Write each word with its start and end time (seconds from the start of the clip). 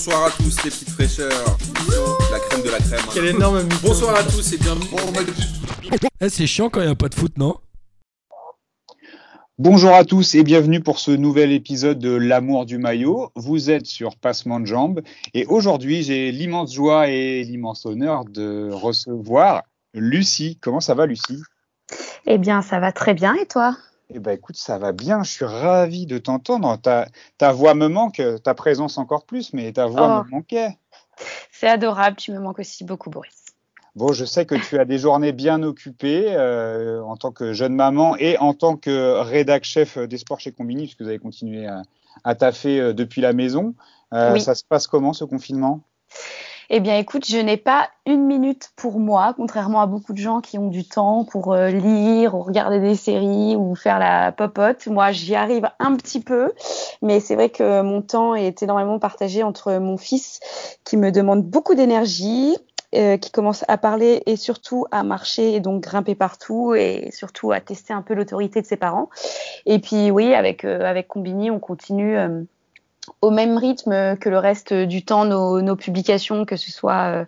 bonsoir 0.00 0.24
à 0.24 0.30
tous 0.30 0.64
les 0.64 0.70
petites 0.70 0.88
fraîcheurs. 0.88 1.58
La 2.32 2.38
crème 2.38 2.62
de 2.62 2.70
la 2.70 2.78
crème. 2.78 3.00
Quel 3.12 3.26
énorme 3.26 3.62
mytho. 3.64 3.76
Bonsoir 3.82 4.16
à 4.16 4.22
tous 4.22 4.54
et 4.54 4.56
bienvenue. 4.56 4.86
Eh, 6.22 6.28
c'est 6.30 6.46
chiant 6.46 6.70
quand 6.70 6.80
il 6.80 6.86
n'y 6.86 6.92
a 6.92 6.94
pas 6.94 7.10
de 7.10 7.14
foot, 7.14 7.36
non? 7.36 7.56
Bonjour 9.58 9.92
à 9.92 10.06
tous 10.06 10.34
et 10.36 10.42
bienvenue 10.42 10.80
pour 10.80 11.00
ce 11.00 11.10
nouvel 11.10 11.52
épisode 11.52 11.98
de 11.98 12.12
L'amour 12.14 12.64
du 12.64 12.78
maillot. 12.78 13.30
Vous 13.34 13.68
êtes 13.68 13.84
sur 13.84 14.16
Passement 14.16 14.58
de 14.58 14.64
Jambes 14.64 15.02
et 15.34 15.44
aujourd'hui 15.44 16.02
j'ai 16.02 16.32
l'immense 16.32 16.72
joie 16.72 17.08
et 17.08 17.44
l'immense 17.44 17.84
honneur 17.84 18.24
de 18.24 18.70
recevoir 18.72 19.64
Lucie. 19.92 20.56
Comment 20.62 20.80
ça 20.80 20.94
va 20.94 21.04
Lucie? 21.04 21.42
Eh 22.26 22.38
bien, 22.38 22.62
ça 22.62 22.80
va 22.80 22.90
très 22.90 23.12
bien 23.12 23.34
et 23.34 23.44
toi? 23.44 23.76
Eh 24.12 24.18
ben 24.18 24.32
écoute, 24.32 24.56
ça 24.56 24.78
va 24.78 24.92
bien. 24.92 25.22
Je 25.22 25.30
suis 25.30 25.44
ravi 25.44 26.06
de 26.06 26.18
t'entendre. 26.18 26.76
Ta, 26.80 27.06
ta 27.38 27.52
voix 27.52 27.74
me 27.74 27.88
manque, 27.88 28.20
ta 28.42 28.54
présence 28.54 28.98
encore 28.98 29.24
plus, 29.24 29.52
mais 29.52 29.72
ta 29.72 29.86
voix 29.86 30.20
Oh. 30.20 30.24
me 30.24 30.30
manquait. 30.30 30.76
C'est 31.52 31.68
adorable, 31.68 32.16
tu 32.16 32.32
me 32.32 32.40
manques 32.40 32.58
aussi 32.58 32.84
beaucoup, 32.84 33.10
Boris. 33.10 33.44
Bon, 33.96 34.12
je 34.12 34.24
sais 34.24 34.46
que 34.46 34.54
tu 34.54 34.78
as 34.78 34.84
des 34.84 34.98
journées 34.98 35.32
bien 35.32 35.62
occupées 35.62 36.26
euh, 36.28 37.02
en 37.02 37.16
tant 37.16 37.32
que 37.32 37.52
jeune 37.52 37.74
maman 37.74 38.16
et 38.16 38.38
en 38.38 38.54
tant 38.54 38.76
que 38.76 39.20
rédac 39.20 39.64
chef 39.64 39.98
des 39.98 40.16
sports 40.16 40.40
chez 40.40 40.52
Combini, 40.52 40.84
puisque 40.84 41.02
vous 41.02 41.08
avez 41.08 41.18
continué 41.18 41.66
à, 41.66 41.82
à 42.24 42.34
taffer 42.34 42.80
euh, 42.80 42.92
depuis 42.92 43.20
la 43.20 43.32
maison. 43.32 43.74
Euh, 44.14 44.34
Oui. 44.34 44.40
Ça 44.40 44.54
se 44.54 44.64
passe 44.64 44.86
comment 44.86 45.12
ce 45.12 45.24
confinement? 45.24 45.80
Eh 46.72 46.78
bien, 46.78 46.98
écoute, 46.98 47.26
je 47.26 47.36
n'ai 47.36 47.56
pas 47.56 47.90
une 48.06 48.26
minute 48.26 48.70
pour 48.76 49.00
moi, 49.00 49.34
contrairement 49.36 49.80
à 49.80 49.86
beaucoup 49.86 50.12
de 50.12 50.18
gens 50.18 50.40
qui 50.40 50.56
ont 50.56 50.68
du 50.68 50.84
temps 50.86 51.24
pour 51.24 51.52
euh, 51.52 51.68
lire 51.68 52.36
ou 52.36 52.42
regarder 52.42 52.78
des 52.78 52.94
séries 52.94 53.56
ou 53.56 53.74
faire 53.74 53.98
la 53.98 54.30
popote. 54.30 54.86
Moi, 54.86 55.10
j'y 55.10 55.34
arrive 55.34 55.68
un 55.80 55.96
petit 55.96 56.20
peu, 56.20 56.52
mais 57.02 57.18
c'est 57.18 57.34
vrai 57.34 57.48
que 57.50 57.82
mon 57.82 58.02
temps 58.02 58.36
est 58.36 58.62
énormément 58.62 59.00
partagé 59.00 59.42
entre 59.42 59.78
mon 59.78 59.96
fils 59.96 60.38
qui 60.84 60.96
me 60.96 61.10
demande 61.10 61.42
beaucoup 61.42 61.74
d'énergie. 61.74 62.56
euh, 62.94 63.16
qui 63.18 63.30
commence 63.30 63.64
à 63.68 63.78
parler 63.78 64.20
et 64.26 64.34
surtout 64.34 64.84
à 64.90 65.04
marcher 65.04 65.54
et 65.54 65.60
donc 65.60 65.80
grimper 65.80 66.16
partout 66.16 66.74
et 66.74 67.10
surtout 67.12 67.52
à 67.52 67.60
tester 67.60 67.92
un 67.92 68.02
peu 68.02 68.14
l'autorité 68.14 68.60
de 68.62 68.66
ses 68.66 68.76
parents. 68.76 69.10
Et 69.64 69.78
puis 69.78 70.10
oui, 70.10 70.34
avec 70.34 70.64
euh, 70.64 70.80
avec 70.80 71.06
Combini, 71.06 71.52
on 71.52 71.60
continue 71.60 72.16
au 73.20 73.30
même 73.30 73.56
rythme 73.56 74.16
que 74.16 74.28
le 74.28 74.38
reste 74.38 74.72
du 74.72 75.04
temps 75.04 75.24
nos, 75.24 75.60
nos 75.62 75.76
publications, 75.76 76.44
que 76.44 76.56
ce 76.56 76.70
soit 76.70 77.12
euh, 77.12 77.24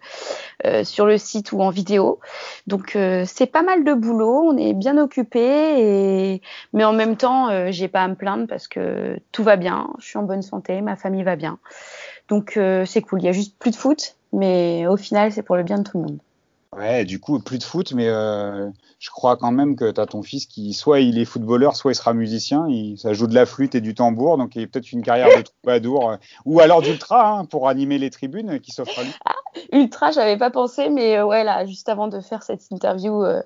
euh, 0.66 0.84
sur 0.84 1.06
le 1.06 1.18
site 1.18 1.52
ou 1.52 1.60
en 1.60 1.70
vidéo. 1.70 2.20
Donc 2.66 2.96
euh, 2.96 3.24
c'est 3.26 3.46
pas 3.46 3.62
mal 3.62 3.84
de 3.84 3.94
boulot, 3.94 4.50
on 4.52 4.56
est 4.56 4.74
bien 4.74 4.98
occupé, 4.98 5.40
et... 5.40 6.42
mais 6.72 6.84
en 6.84 6.92
même 6.92 7.16
temps, 7.16 7.48
euh, 7.48 7.68
j'ai 7.70 7.88
pas 7.88 8.02
à 8.02 8.08
me 8.08 8.14
plaindre 8.14 8.46
parce 8.46 8.68
que 8.68 9.18
tout 9.32 9.42
va 9.42 9.56
bien, 9.56 9.90
je 9.98 10.06
suis 10.06 10.18
en 10.18 10.22
bonne 10.22 10.42
santé, 10.42 10.80
ma 10.80 10.96
famille 10.96 11.24
va 11.24 11.36
bien. 11.36 11.58
Donc 12.28 12.56
euh, 12.56 12.84
c'est 12.86 13.02
cool, 13.02 13.20
il 13.20 13.26
y 13.26 13.28
a 13.28 13.32
juste 13.32 13.58
plus 13.58 13.70
de 13.70 13.76
foot, 13.76 14.16
mais 14.32 14.86
au 14.86 14.96
final 14.96 15.32
c'est 15.32 15.42
pour 15.42 15.56
le 15.56 15.62
bien 15.62 15.78
de 15.78 15.84
tout 15.84 15.98
le 15.98 16.04
monde. 16.04 16.18
Ouais, 16.76 17.04
du 17.04 17.20
coup, 17.20 17.38
plus 17.38 17.58
de 17.58 17.64
foot, 17.64 17.92
mais 17.92 18.08
euh, 18.08 18.70
je 18.98 19.10
crois 19.10 19.36
quand 19.36 19.50
même 19.50 19.76
que 19.76 19.90
tu 19.90 20.00
as 20.00 20.06
ton 20.06 20.22
fils 20.22 20.46
qui, 20.46 20.72
soit 20.72 21.00
il 21.00 21.18
est 21.18 21.26
footballeur, 21.26 21.76
soit 21.76 21.92
il 21.92 21.94
sera 21.96 22.14
musicien. 22.14 22.66
Il, 22.68 22.96
ça 22.98 23.12
joue 23.12 23.26
de 23.26 23.34
la 23.34 23.44
flûte 23.44 23.74
et 23.74 23.82
du 23.82 23.94
tambour, 23.94 24.38
donc 24.38 24.56
il 24.56 24.62
a 24.62 24.66
peut-être 24.66 24.90
une 24.92 25.02
carrière 25.02 25.36
de 25.36 25.42
troubadour, 25.42 26.10
euh, 26.10 26.16
ou 26.46 26.60
alors 26.60 26.80
d'ultra 26.80 27.30
hein, 27.30 27.44
pour 27.44 27.68
animer 27.68 27.98
les 27.98 28.08
tribunes 28.08 28.60
qui 28.60 28.70
s'offrent 28.70 29.00
à 29.00 29.02
lui. 29.02 29.12
Ultra, 29.72 30.12
j'avais 30.12 30.38
pas 30.38 30.50
pensé, 30.50 30.88
mais 30.88 31.18
euh, 31.18 31.26
ouais, 31.26 31.44
là, 31.44 31.66
juste 31.66 31.90
avant 31.90 32.08
de 32.08 32.20
faire 32.20 32.42
cette 32.42 32.62
interview, 32.70 33.22
euh, 33.22 33.42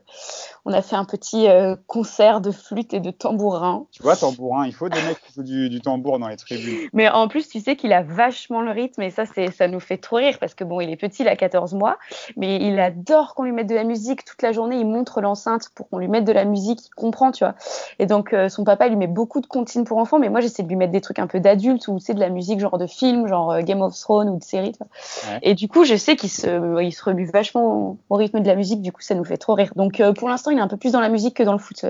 on 0.65 0.73
a 0.73 0.83
fait 0.83 0.95
un 0.95 1.05
petit 1.05 1.47
concert 1.87 2.41
de 2.41 2.53
flûte 2.53 2.95
et 2.95 3.01
de 3.01 3.11
tambourin. 3.11 3.87
Tu 3.91 4.03
vois, 4.03 4.15
tambourin, 4.15 4.67
il 4.67 4.75
faut 4.75 4.89
des 4.89 5.03
mecs 5.03 5.21
qui 5.23 5.33
jouent 5.33 5.43
du, 5.43 5.69
du 5.69 5.81
tambour 5.81 6.19
dans 6.19 6.29
les 6.29 6.37
tribunes. 6.37 6.89
Mais 6.93 7.09
en 7.09 7.29
plus, 7.29 7.49
tu 7.49 7.61
sais 7.61 7.77
qu'il 7.77 7.93
a 7.93 8.03
vachement 8.03 8.61
le 8.61 8.71
rythme 8.71 9.03
et 9.03 9.11
ça, 9.11 9.25
ça 9.27 9.69
nous 9.69 9.81
fait 9.81 9.97
trop 9.97 10.17
rire 10.17 10.39
parce 10.39 10.55
que 10.55 10.65
bon, 10.65 10.81
il 10.81 10.91
est 10.91 10.97
petit, 10.97 11.23
il 11.23 11.29
a 11.29 11.37
14 11.37 11.75
mois, 11.75 11.99
mais 12.37 12.57
il 12.57 12.79
adore 12.79 13.16
qu'on 13.35 13.43
lui 13.45 13.53
mette 13.53 13.67
de 13.67 13.75
la 13.75 13.85
musique 13.85 14.25
toute 14.25 14.43
la 14.43 14.53
journée. 14.53 14.77
Il 14.77 14.87
montre 14.87 15.21
l'enceinte 15.21 15.71
pour 15.75 15.89
qu'on 15.89 15.99
lui 15.99 16.09
mette 16.09 16.25
de 16.25 16.33
la 16.33 16.45
musique, 16.45 16.81
il 16.87 16.91
comprend, 16.95 17.31
tu 17.33 17.45
vois. 17.45 17.55
Et 17.99 18.07
donc, 18.07 18.33
euh, 18.33 18.49
son 18.49 18.65
papa 18.65 18.89
lui 18.89 18.97
met 18.97 19.07
beaucoup 19.07 19.41
de 19.41 19.47
comptines 19.47 19.85
pour 19.85 19.99
enfants, 19.99 20.19
mais 20.19 20.29
moi, 20.29 20.41
j'essaie 20.41 20.63
de 20.63 20.69
lui 20.69 20.77
mettre 20.77 20.93
des 20.93 21.01
trucs 21.01 21.19
un 21.19 21.27
peu 21.27 21.41
d'adultes 21.41 21.89
ou 21.89 21.99
tu 21.99 22.05
sais, 22.05 22.15
de 22.15 22.21
la 22.21 22.29
musique 22.29 22.61
genre 22.61 22.79
de 22.79 22.87
film, 22.87 23.27
genre 23.27 23.53
euh, 23.53 23.63
Game 23.63 23.81
of 23.83 23.99
Thrones 23.99 24.29
ou 24.29 24.39
de 24.39 24.45
série, 24.45 24.73
tu 24.73 24.79
vois. 24.79 25.33
Ouais. 25.33 25.39
Et 25.43 25.55
du 25.55 25.69
coup, 25.69 25.85
je 25.85 25.97
sais 25.97 26.17
qu'il 26.17 26.31
se, 26.31 26.83
il 26.83 26.93
se 26.93 27.03
remue 27.05 27.25
vachement 27.27 27.97
au 28.11 28.15
rythme 28.17 28.41
de 28.41 28.47
la 28.47 28.55
musique, 28.55 28.83
du 28.83 28.93
coup, 28.93 29.01
ça 29.01 29.15
nous 29.15 29.25
fait 29.25 29.37
trop 29.39 29.55
rire. 29.55 29.73
Donc, 29.77 30.01
euh, 30.01 30.13
pour 30.13 30.29
l'instant, 30.29 30.51
il 30.51 30.59
est 30.59 30.63
un 30.63 30.69
peu 30.69 30.77
plus 30.77 30.93
dans 30.93 31.01
la 31.01 31.09
musique 31.09 31.35
que 31.37 31.43
dans 31.43 31.53
le 31.53 31.59
foot. 31.59 31.85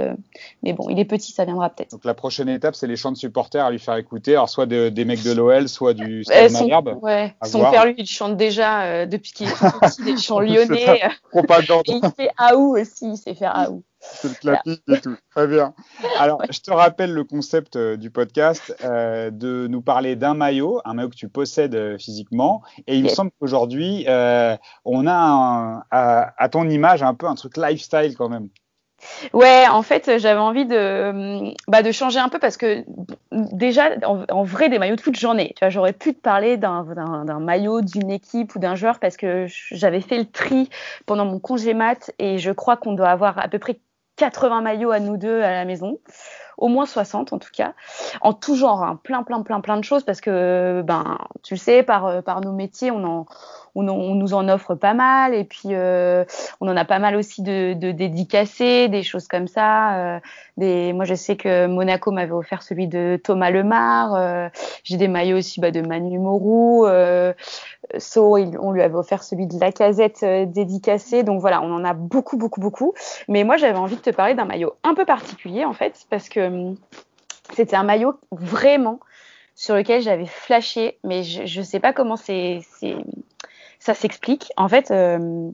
mais 0.62 0.72
bon, 0.72 0.88
il 0.90 0.98
est 0.98 1.04
petit, 1.04 1.32
ça 1.32 1.44
viendra 1.44 1.70
peut-être. 1.70 1.90
Donc 1.90 2.04
la 2.04 2.14
prochaine 2.14 2.48
étape, 2.48 2.74
c'est 2.74 2.86
les 2.86 2.96
chants 2.96 3.12
de 3.12 3.16
supporters 3.16 3.64
à 3.64 3.70
lui 3.70 3.78
faire 3.78 3.96
écouter, 3.96 4.32
alors 4.32 4.48
soit 4.48 4.66
de- 4.66 4.88
des 4.88 5.04
mecs 5.04 5.22
de 5.22 5.32
l'OL, 5.32 5.68
soit 5.68 5.94
du 5.94 6.24
Euh, 6.30 6.48
son, 6.48 6.60
Malherbe. 6.64 6.98
ouais, 7.02 7.34
son 7.44 7.58
voir. 7.60 7.70
père, 7.72 7.84
lui, 7.86 7.94
il 7.98 8.06
chante 8.06 8.36
déjà 8.36 9.06
depuis 9.06 9.32
qu'il 9.32 9.48
est 9.48 9.52
petit, 9.80 10.02
des 10.02 10.16
chants 10.16 10.40
lyonnais. 10.40 11.02
Propagande. 11.30 11.82
et 11.86 12.00
il 12.02 12.10
fait 12.16 12.30
Aou 12.38 12.76
aussi, 12.76 13.10
il 13.10 13.16
sait 13.16 13.34
faire 13.34 13.56
Aou. 13.56 13.82
C'est 13.98 14.28
le 14.28 14.34
clapique 14.34 14.82
et 14.88 15.00
tout. 15.00 15.16
Très 15.34 15.46
bien. 15.48 15.74
Alors, 16.18 16.40
je 16.50 16.60
te 16.60 16.70
rappelle 16.70 17.12
le 17.12 17.24
concept 17.24 17.76
euh, 17.76 17.96
du 17.96 18.10
podcast, 18.10 18.74
euh, 18.84 19.30
de 19.30 19.66
nous 19.68 19.82
parler 19.82 20.14
d'un 20.16 20.34
maillot, 20.34 20.80
un 20.84 20.94
maillot 20.94 21.08
que 21.08 21.16
tu 21.16 21.28
possèdes 21.28 21.74
euh, 21.74 21.98
physiquement. 21.98 22.62
Et 22.86 22.96
il 22.96 23.02
me 23.04 23.08
semble 23.08 23.30
qu'aujourd'hui, 23.40 24.04
on 24.84 25.06
a 25.06 25.12
un- 25.14 25.82
à, 25.90 26.34
à 26.42 26.48
ton 26.48 26.68
image 26.68 27.02
un 27.02 27.14
peu 27.14 27.26
un 27.26 27.34
truc 27.34 27.56
lifestyle 27.56 28.14
quand 28.16 28.28
même. 28.28 28.48
Ouais, 29.32 29.64
en 29.68 29.82
fait, 29.82 30.18
j'avais 30.18 30.40
envie 30.40 30.66
de, 30.66 31.52
bah, 31.68 31.82
de 31.82 31.92
changer 31.92 32.18
un 32.18 32.28
peu 32.28 32.38
parce 32.38 32.56
que 32.56 32.84
déjà, 33.32 33.90
en, 34.04 34.44
vrai, 34.44 34.68
des 34.68 34.78
maillots 34.78 34.96
de 34.96 35.00
foot, 35.00 35.16
j'en 35.16 35.36
ai. 35.36 35.48
Tu 35.54 35.60
vois, 35.60 35.70
j'aurais 35.70 35.92
pu 35.92 36.14
te 36.14 36.20
parler 36.20 36.56
d'un 36.56 37.40
maillot 37.40 37.80
d'une 37.80 38.10
équipe 38.10 38.54
ou 38.54 38.58
d'un 38.58 38.74
joueur 38.74 38.98
parce 38.98 39.16
que 39.16 39.46
j'avais 39.70 40.00
fait 40.00 40.18
le 40.18 40.26
tri 40.26 40.68
pendant 41.06 41.24
mon 41.24 41.38
congé 41.38 41.74
mat 41.74 42.10
et 42.18 42.38
je 42.38 42.50
crois 42.50 42.76
qu'on 42.76 42.92
doit 42.92 43.08
avoir 43.08 43.38
à 43.38 43.48
peu 43.48 43.58
près 43.58 43.78
80 44.16 44.62
maillots 44.62 44.90
à 44.90 45.00
nous 45.00 45.16
deux 45.16 45.42
à 45.42 45.50
la 45.50 45.64
maison. 45.64 45.98
Au 46.58 46.68
moins 46.68 46.86
60 46.86 47.34
en 47.34 47.38
tout 47.38 47.50
cas, 47.52 47.74
en 48.22 48.32
tout 48.32 48.56
genre, 48.56 48.82
hein, 48.82 48.98
plein, 49.04 49.22
plein, 49.22 49.42
plein, 49.42 49.60
plein 49.60 49.76
de 49.76 49.84
choses 49.84 50.04
parce 50.04 50.22
que, 50.22 50.82
ben, 50.86 51.18
tu 51.42 51.52
le 51.52 51.58
sais, 51.58 51.82
par, 51.82 52.06
euh, 52.06 52.22
par 52.22 52.40
nos 52.40 52.52
métiers, 52.52 52.90
on, 52.90 53.04
en, 53.04 53.26
on, 53.76 54.14
nous 54.14 54.34
en 54.34 54.48
offre 54.48 54.74
pas 54.74 54.94
mal 54.94 55.34
et 55.34 55.44
puis 55.44 55.70
euh, 55.72 56.24
on 56.60 56.68
en 56.68 56.76
a 56.76 56.84
pas 56.84 56.98
mal 56.98 57.16
aussi 57.16 57.42
de, 57.42 57.72
dédicacés, 57.72 58.88
des 58.88 59.02
choses 59.02 59.28
comme 59.28 59.48
ça. 59.48 60.16
euh, 60.16 60.20
des, 60.56 60.92
moi, 60.92 61.04
je 61.04 61.14
sais 61.14 61.36
que 61.36 61.66
Monaco 61.66 62.10
m'avait 62.10 62.32
offert 62.32 62.62
celui 62.62 62.88
de 62.88 63.20
Thomas 63.22 63.50
Lemar. 63.50 64.14
euh, 64.14 64.48
J'ai 64.84 64.96
des 64.96 65.08
maillots 65.08 65.36
aussi 65.36 65.60
bah, 65.60 65.70
de 65.70 65.80
Manu 65.80 66.18
Mourou. 66.18 66.86
Euh, 66.86 67.32
So, 67.98 68.36
on 68.36 68.72
lui 68.72 68.82
avait 68.82 68.94
offert 68.96 69.22
celui 69.22 69.46
de 69.46 69.60
Lacazette 69.60 70.22
euh, 70.22 70.44
dédicacé. 70.44 71.22
Donc 71.22 71.40
voilà, 71.40 71.62
on 71.62 71.72
en 71.72 71.84
a 71.84 71.92
beaucoup, 71.92 72.36
beaucoup, 72.36 72.60
beaucoup. 72.60 72.94
Mais 73.28 73.44
moi, 73.44 73.56
j'avais 73.56 73.78
envie 73.78 73.96
de 73.96 74.00
te 74.00 74.10
parler 74.10 74.34
d'un 74.34 74.44
maillot 74.44 74.74
un 74.82 74.94
peu 74.94 75.04
particulier 75.04 75.64
en 75.64 75.72
fait, 75.72 76.06
parce 76.10 76.28
que 76.28 76.40
hum, 76.40 76.76
c'était 77.54 77.76
un 77.76 77.84
maillot 77.84 78.14
vraiment 78.32 78.98
sur 79.54 79.74
lequel 79.74 80.02
j'avais 80.02 80.26
flashé, 80.26 80.98
mais 81.04 81.22
je, 81.22 81.46
je 81.46 81.62
sais 81.62 81.80
pas 81.80 81.92
comment 81.92 82.16
c'est, 82.16 82.60
ça 83.78 83.94
s'explique. 83.94 84.52
En 84.56 84.68
fait, 84.68 84.90
euh, 84.90 85.50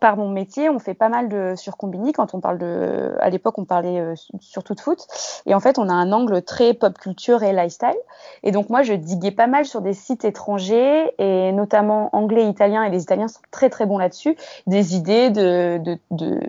par 0.00 0.16
mon 0.16 0.28
métier, 0.28 0.68
on 0.68 0.78
fait 0.78 0.94
pas 0.94 1.08
mal 1.08 1.28
de 1.28 1.54
sur 1.56 1.76
Combini 1.76 2.12
quand 2.12 2.34
on 2.34 2.40
parle 2.40 2.58
de. 2.58 3.14
À 3.20 3.30
l'époque, 3.30 3.58
on 3.58 3.64
parlait 3.64 4.00
euh, 4.00 4.14
surtout 4.40 4.74
de 4.74 4.80
foot. 4.80 5.06
Et 5.46 5.54
en 5.54 5.60
fait, 5.60 5.78
on 5.78 5.88
a 5.88 5.92
un 5.92 6.12
angle 6.12 6.42
très 6.42 6.74
pop 6.74 6.98
culture 6.98 7.42
et 7.42 7.52
lifestyle. 7.52 7.96
Et 8.42 8.50
donc, 8.50 8.68
moi, 8.68 8.82
je 8.82 8.94
diguais 8.94 9.30
pas 9.30 9.46
mal 9.46 9.64
sur 9.64 9.80
des 9.80 9.92
sites 9.92 10.24
étrangers 10.24 11.12
et 11.18 11.52
notamment 11.52 12.10
anglais 12.12 12.48
italien. 12.48 12.82
Et 12.82 12.90
les 12.90 13.02
Italiens 13.02 13.28
sont 13.28 13.40
très 13.50 13.70
très 13.70 13.86
bons 13.86 13.98
là-dessus. 13.98 14.36
Des 14.66 14.96
idées 14.96 15.30
de, 15.30 15.78
de, 15.78 15.98
de, 16.10 16.40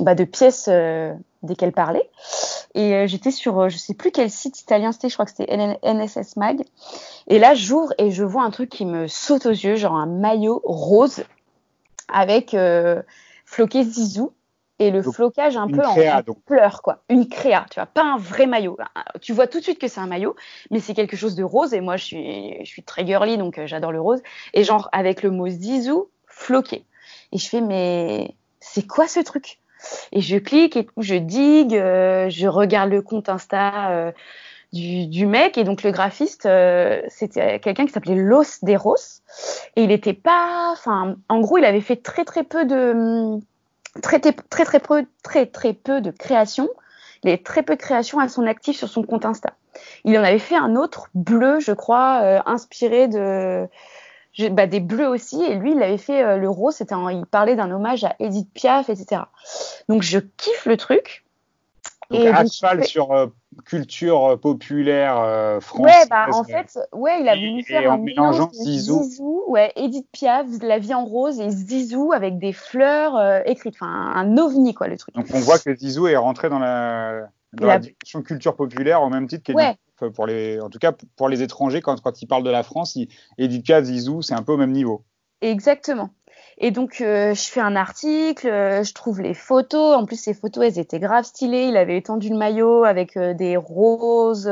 bah, 0.00 0.14
de 0.14 0.24
pièces 0.24 0.68
euh, 0.70 1.12
desquelles 1.42 1.72
parler. 1.72 2.02
Et 2.74 2.94
euh, 2.94 3.06
j'étais 3.06 3.30
sur, 3.30 3.58
euh, 3.60 3.68
je 3.68 3.76
sais 3.76 3.94
plus 3.94 4.10
quel 4.10 4.30
site 4.30 4.60
italien 4.60 4.92
c'était, 4.92 5.08
je 5.08 5.14
crois 5.14 5.26
que 5.26 5.32
c'était 5.32 5.76
NSS 5.82 6.36
Mag. 6.36 6.62
Et 7.26 7.38
là, 7.38 7.54
j'ouvre 7.54 7.92
et 7.98 8.10
je 8.10 8.24
vois 8.24 8.42
un 8.42 8.50
truc 8.50 8.70
qui 8.70 8.84
me 8.84 9.06
saute 9.06 9.46
aux 9.46 9.50
yeux, 9.50 9.76
genre 9.76 9.94
un 9.94 10.06
maillot 10.06 10.60
rose 10.64 11.24
avec 12.12 12.54
euh, 12.54 13.02
floqué 13.44 13.82
Zizou 13.84 14.32
et 14.78 14.90
le 14.90 15.02
Donc, 15.02 15.14
flocage 15.14 15.56
un 15.56 15.66
peu 15.66 15.80
créa, 15.80 16.18
en, 16.18 16.22
donc. 16.22 16.42
pleurs 16.44 16.82
quoi, 16.82 17.02
une 17.08 17.28
créa, 17.28 17.66
tu 17.70 17.80
vois, 17.80 17.86
pas 17.86 18.04
un 18.04 18.16
vrai 18.16 18.46
maillot. 18.46 18.76
Tu 19.20 19.32
vois 19.32 19.46
tout 19.46 19.58
de 19.58 19.64
suite 19.64 19.78
que 19.78 19.88
c'est 19.88 20.00
un 20.00 20.06
maillot, 20.06 20.36
mais 20.70 20.80
c'est 20.80 20.94
quelque 20.94 21.16
chose 21.16 21.34
de 21.34 21.42
rose 21.42 21.74
et 21.74 21.80
moi 21.80 21.96
je 21.96 22.04
suis 22.04 22.56
je 22.60 22.68
suis 22.68 22.82
très 22.82 23.04
girly 23.04 23.38
donc 23.38 23.58
euh, 23.58 23.66
j'adore 23.66 23.92
le 23.92 24.00
rose 24.00 24.22
et 24.54 24.64
genre 24.64 24.88
avec 24.92 25.22
le 25.22 25.30
mot 25.30 25.48
Zizou 25.48 26.08
floqué. 26.26 26.84
Et 27.32 27.38
je 27.38 27.48
fais 27.48 27.60
mais 27.60 28.34
c'est 28.60 28.86
quoi 28.86 29.08
ce 29.08 29.20
truc? 29.20 29.58
Et 30.12 30.20
je 30.20 30.36
clique 30.36 30.76
et 30.76 30.86
je 30.96 31.14
digue, 31.14 31.74
euh, 31.74 32.28
je 32.30 32.46
regarde 32.46 32.90
le 32.90 33.02
compte 33.02 33.28
Insta 33.28 33.90
euh, 33.90 34.12
du, 34.72 35.26
mec. 35.26 35.58
Et 35.58 35.64
donc 35.64 35.82
le 35.82 35.90
graphiste 35.90 36.46
euh, 36.46 37.00
c'était 37.08 37.58
quelqu'un 37.60 37.86
qui 37.86 37.92
s'appelait 37.92 38.16
Los 38.16 38.58
Deros 38.62 38.96
et 39.76 39.84
il 39.84 39.90
était 39.90 40.14
pas 40.14 40.70
enfin 40.72 41.16
en 41.28 41.40
gros 41.40 41.58
il 41.58 41.64
avait 41.64 41.80
fait 41.80 41.96
très 41.96 42.24
très 42.24 42.44
peu 42.44 42.64
de 42.64 43.38
très 44.02 44.20
très 44.20 44.32
très 44.32 44.64
très 44.64 44.80
peu 44.80 45.06
très 45.22 45.72
peu 45.72 46.00
de 46.00 46.10
création 46.10 46.68
il 47.22 47.30
avait 47.30 47.42
très 47.42 47.62
peu 47.62 47.74
de 47.74 47.80
créations 47.80 48.18
à 48.18 48.28
son 48.28 48.46
actif 48.46 48.76
sur 48.76 48.88
son 48.88 49.02
compte 49.02 49.24
Insta. 49.24 49.54
Il 50.04 50.16
en 50.18 50.22
avait 50.22 50.38
fait 50.38 50.56
un 50.56 50.76
autre 50.76 51.08
bleu, 51.14 51.58
je 51.60 51.72
crois, 51.72 52.42
inspiré 52.46 53.08
de 53.08 53.68
bah, 54.50 54.66
des 54.66 54.80
bleus 54.80 55.08
aussi. 55.08 55.42
Et 55.42 55.54
lui, 55.54 55.72
il 55.72 55.82
avait 55.82 55.98
fait 55.98 56.22
euh, 56.22 56.36
le 56.36 56.48
rose. 56.48 56.74
C'était, 56.74 56.94
il 57.12 57.26
parlait 57.26 57.56
d'un 57.56 57.70
hommage 57.70 58.04
à 58.04 58.14
Edith 58.18 58.52
Piaf, 58.52 58.88
etc. 58.88 59.22
Donc 59.88 60.02
je 60.02 60.18
kiffe 60.18 60.66
le 60.66 60.76
truc. 60.76 61.24
Donc, 62.10 62.20
et 62.20 62.28
à 62.28 62.46
cheval 62.46 62.84
sur 62.86 63.12
euh, 63.12 63.26
culture 63.66 64.38
populaire 64.40 65.18
euh, 65.18 65.60
française. 65.60 65.94
Ouais, 65.94 66.06
bah 66.08 66.26
en 66.32 66.42
fait, 66.42 66.78
ouais, 66.92 67.20
il 67.20 67.28
a 67.28 67.34
voulu 67.34 67.62
faire 67.62 67.82
et 67.82 67.86
un 67.86 67.94
en 67.94 67.98
mélangeant 67.98 68.50
Zizou. 68.50 69.02
Zizou. 69.02 69.44
Ouais, 69.48 69.72
Edith 69.76 70.06
Piaf, 70.10 70.46
La 70.62 70.78
vie 70.78 70.94
en 70.94 71.04
rose 71.04 71.38
et 71.38 71.50
Zizou 71.50 72.12
avec 72.12 72.38
des 72.38 72.52
fleurs 72.52 73.46
écrites. 73.46 73.74
Enfin, 73.74 74.12
un 74.14 74.38
ovni, 74.38 74.72
quoi, 74.72 74.88
le 74.88 74.96
truc. 74.96 75.14
Donc 75.14 75.26
on 75.34 75.40
voit 75.40 75.58
que 75.58 75.74
Zizou 75.74 76.06
est 76.06 76.16
rentré 76.16 76.48
dans 76.48 76.58
la, 76.58 77.28
dans 77.52 77.66
la... 77.66 77.78
direction 77.78 78.22
culture 78.22 78.56
populaire 78.56 79.02
au 79.02 79.10
même 79.10 79.26
titre 79.26 79.42
qu'Edith 79.42 79.58
ouais 79.58 79.76
pour 80.14 80.26
les, 80.26 80.60
en 80.60 80.70
tout 80.70 80.78
cas 80.78 80.92
pour 81.16 81.28
les 81.28 81.42
étrangers, 81.42 81.80
quand, 81.80 82.00
quand 82.00 82.22
ils 82.22 82.26
parlent 82.26 82.44
de 82.44 82.50
la 82.50 82.62
France, 82.62 82.96
il, 82.96 83.08
Edith 83.38 83.84
Zizou, 83.84 84.22
c'est 84.22 84.34
un 84.34 84.42
peu 84.42 84.52
au 84.52 84.56
même 84.56 84.72
niveau. 84.72 85.04
Exactement. 85.40 86.10
Et 86.60 86.72
donc, 86.72 87.00
euh, 87.00 87.34
je 87.34 87.48
fais 87.48 87.60
un 87.60 87.76
article, 87.76 88.48
euh, 88.48 88.82
je 88.82 88.92
trouve 88.92 89.20
les 89.20 89.34
photos. 89.34 89.94
En 89.96 90.04
plus, 90.04 90.16
ces 90.16 90.34
photos, 90.34 90.64
elles 90.64 90.78
étaient 90.80 90.98
grave 90.98 91.24
stylées. 91.24 91.66
Il 91.66 91.76
avait 91.76 91.96
étendu 91.96 92.30
le 92.30 92.36
maillot 92.36 92.82
avec 92.82 93.16
euh, 93.16 93.32
des 93.32 93.56
roses 93.56 94.50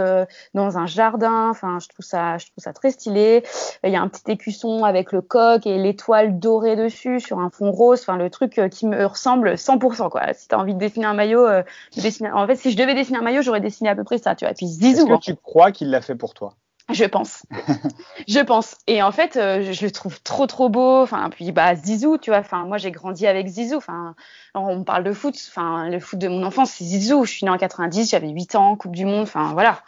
dans 0.54 0.78
un 0.78 0.86
jardin. 0.86 1.50
Enfin, 1.50 1.78
je 1.80 1.88
trouve 1.88 2.04
ça, 2.04 2.38
je 2.38 2.46
trouve 2.46 2.62
ça 2.62 2.72
très 2.72 2.92
stylé. 2.92 3.42
Il 3.82 3.90
y 3.90 3.96
a 3.96 4.00
un 4.00 4.08
petit 4.08 4.30
écusson 4.30 4.84
avec 4.84 5.10
le 5.10 5.20
coq 5.20 5.66
et 5.66 5.78
l'étoile 5.78 6.38
dorée 6.38 6.76
dessus 6.76 7.18
sur 7.18 7.40
un 7.40 7.50
fond 7.50 7.72
rose. 7.72 8.00
Enfin, 8.02 8.16
le 8.16 8.30
truc 8.30 8.60
qui 8.70 8.86
me 8.86 9.04
ressemble 9.04 9.54
100%, 9.54 10.08
quoi. 10.08 10.32
Si 10.32 10.46
t'as 10.46 10.58
envie 10.58 10.74
de 10.74 10.78
dessiner 10.78 11.06
un 11.06 11.14
maillot, 11.14 11.44
dessiner... 11.96 12.30
en 12.30 12.46
fait, 12.46 12.56
si 12.56 12.70
je 12.70 12.76
devais 12.76 12.94
dessiner 12.94 13.18
un 13.18 13.22
maillot, 13.22 13.42
j'aurais 13.42 13.60
dessiné 13.60 13.90
à 13.90 13.96
peu 13.96 14.04
près 14.04 14.18
ça, 14.18 14.36
tu 14.36 14.44
vois. 14.44 14.54
puis, 14.54 14.66
Est-ce 14.66 15.04
que 15.04 15.32
tu 15.32 15.34
crois 15.34 15.72
qu'il 15.72 15.90
l'a 15.90 16.00
fait 16.00 16.14
pour 16.14 16.34
toi? 16.34 16.54
Je 16.92 17.04
pense. 17.04 17.42
je 18.28 18.40
pense. 18.40 18.76
Et 18.86 19.02
en 19.02 19.12
fait, 19.12 19.36
euh, 19.36 19.72
je 19.72 19.84
le 19.84 19.90
trouve 19.90 20.22
trop 20.22 20.46
trop 20.46 20.68
beau. 20.68 21.02
Enfin, 21.02 21.28
puis 21.30 21.50
bah 21.52 21.74
Zizou, 21.74 22.18
tu 22.18 22.30
vois. 22.30 22.38
Enfin, 22.38 22.64
moi 22.64 22.78
j'ai 22.78 22.90
grandi 22.90 23.26
avec 23.26 23.46
Zizou. 23.46 23.76
Enfin, 23.76 24.14
on 24.54 24.84
parle 24.84 25.04
de 25.04 25.12
foot. 25.12 25.36
Enfin, 25.48 25.88
le 25.88 25.98
foot 25.98 26.18
de 26.18 26.28
mon 26.28 26.42
enfance, 26.44 26.70
c'est 26.72 26.84
Zizou. 26.84 27.24
Je 27.24 27.30
suis 27.30 27.44
née 27.44 27.50
en 27.50 27.58
90, 27.58 28.10
j'avais 28.10 28.28
8 28.28 28.54
ans, 28.54 28.76
Coupe 28.76 28.94
du 28.94 29.04
Monde. 29.04 29.22
Enfin, 29.22 29.52
voilà. 29.52 29.82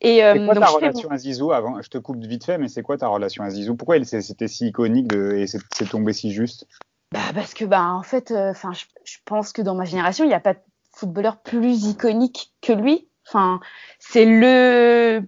Et 0.00 0.22
euh, 0.24 0.44
quoi 0.44 0.54
ta 0.54 0.66
relation 0.66 1.10
à 1.10 1.16
Zizou 1.16 1.52
avant? 1.52 1.80
Je 1.80 1.88
te 1.88 1.98
coupe 1.98 2.22
vite 2.24 2.44
fait, 2.44 2.58
mais 2.58 2.68
c'est 2.68 2.82
quoi 2.82 2.98
ta 2.98 3.08
relation 3.08 3.44
à 3.44 3.50
Zizou? 3.50 3.76
Pourquoi 3.76 4.02
c'était 4.04 4.48
si 4.48 4.68
iconique 4.68 5.08
de, 5.08 5.32
et 5.32 5.46
c'est 5.46 5.88
tombé 5.88 6.12
si 6.12 6.32
juste? 6.32 6.66
Bah 7.12 7.20
parce 7.32 7.54
que 7.54 7.64
bah 7.64 7.92
en 7.92 8.02
fait, 8.02 8.32
euh, 8.32 8.52
je, 8.52 9.16
pense 9.24 9.52
que 9.52 9.62
dans 9.62 9.74
ma 9.74 9.84
génération, 9.84 10.24
il 10.24 10.28
n'y 10.28 10.34
a 10.34 10.40
pas 10.40 10.54
de 10.54 10.58
footballeur 10.92 11.38
plus 11.38 11.86
iconique 11.86 12.52
que 12.60 12.72
lui. 12.72 13.08
Enfin, 13.26 13.60
c'est 13.98 14.26
le 14.26 15.22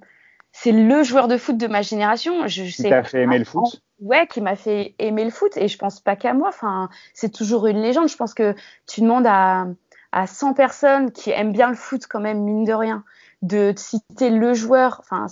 c'est 0.66 0.72
le 0.72 1.04
joueur 1.04 1.28
de 1.28 1.36
foot 1.36 1.56
de 1.56 1.68
ma 1.68 1.82
génération. 1.82 2.48
Je, 2.48 2.64
qui 2.64 2.82
t'a 2.82 3.04
fait 3.04 3.22
aimer 3.22 3.38
le 3.38 3.44
foot 3.44 3.80
Ouais, 4.00 4.26
qui 4.26 4.40
m'a 4.40 4.56
fait 4.56 4.96
aimer 4.98 5.24
le 5.24 5.30
foot. 5.30 5.56
Et 5.56 5.68
je 5.68 5.78
pense 5.78 6.00
pas 6.00 6.16
qu'à 6.16 6.34
moi. 6.34 6.48
Enfin, 6.48 6.88
c'est 7.14 7.32
toujours 7.32 7.68
une 7.68 7.80
légende. 7.80 8.08
Je 8.08 8.16
pense 8.16 8.34
que 8.34 8.52
tu 8.88 9.00
demandes 9.00 9.28
à, 9.28 9.68
à 10.10 10.26
100 10.26 10.54
personnes 10.54 11.12
qui 11.12 11.30
aiment 11.30 11.52
bien 11.52 11.68
le 11.68 11.76
foot, 11.76 12.06
quand 12.08 12.18
même, 12.18 12.42
mine 12.42 12.64
de 12.64 12.72
rien, 12.72 13.04
de 13.42 13.72
citer 13.76 14.30
le 14.30 14.54
joueur, 14.54 15.02
enfin, 15.04 15.26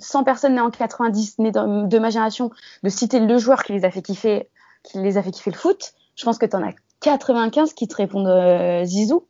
100 0.00 0.24
personnes 0.24 0.56
nées 0.56 0.60
en 0.60 0.72
90, 0.72 1.38
nées 1.38 1.52
de, 1.52 1.98
ma 2.00 2.10
génération, 2.10 2.50
de 2.82 2.88
citer 2.88 3.20
le 3.20 3.38
joueur 3.38 3.62
qui 3.62 3.74
les 3.74 3.84
a 3.84 3.92
fait 3.92 4.02
kiffer, 4.02 4.48
qui 4.82 4.98
les 4.98 5.18
a 5.18 5.22
fait 5.22 5.30
kiffer 5.30 5.52
le 5.52 5.56
foot. 5.56 5.92
Je 6.16 6.24
pense 6.24 6.36
que 6.36 6.46
tu 6.46 6.56
en 6.56 6.66
as 6.66 6.72
95 6.98 7.74
qui 7.74 7.86
te 7.86 7.94
répondent 7.94 8.26
euh, 8.26 8.84
Zizou. 8.84 9.24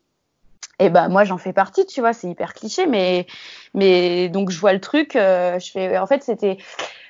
Et 0.80 0.90
bah 0.90 1.08
moi 1.08 1.22
j'en 1.24 1.38
fais 1.38 1.52
partie, 1.52 1.86
tu 1.86 2.00
vois, 2.00 2.12
c'est 2.12 2.28
hyper 2.28 2.52
cliché, 2.52 2.86
mais 2.86 3.26
mais 3.74 4.28
donc 4.28 4.50
je 4.50 4.58
vois 4.58 4.72
le 4.72 4.80
truc, 4.80 5.16
euh, 5.16 5.58
je 5.58 5.70
fais, 5.70 5.98
en 5.98 6.06
fait 6.06 6.22
c'était 6.22 6.58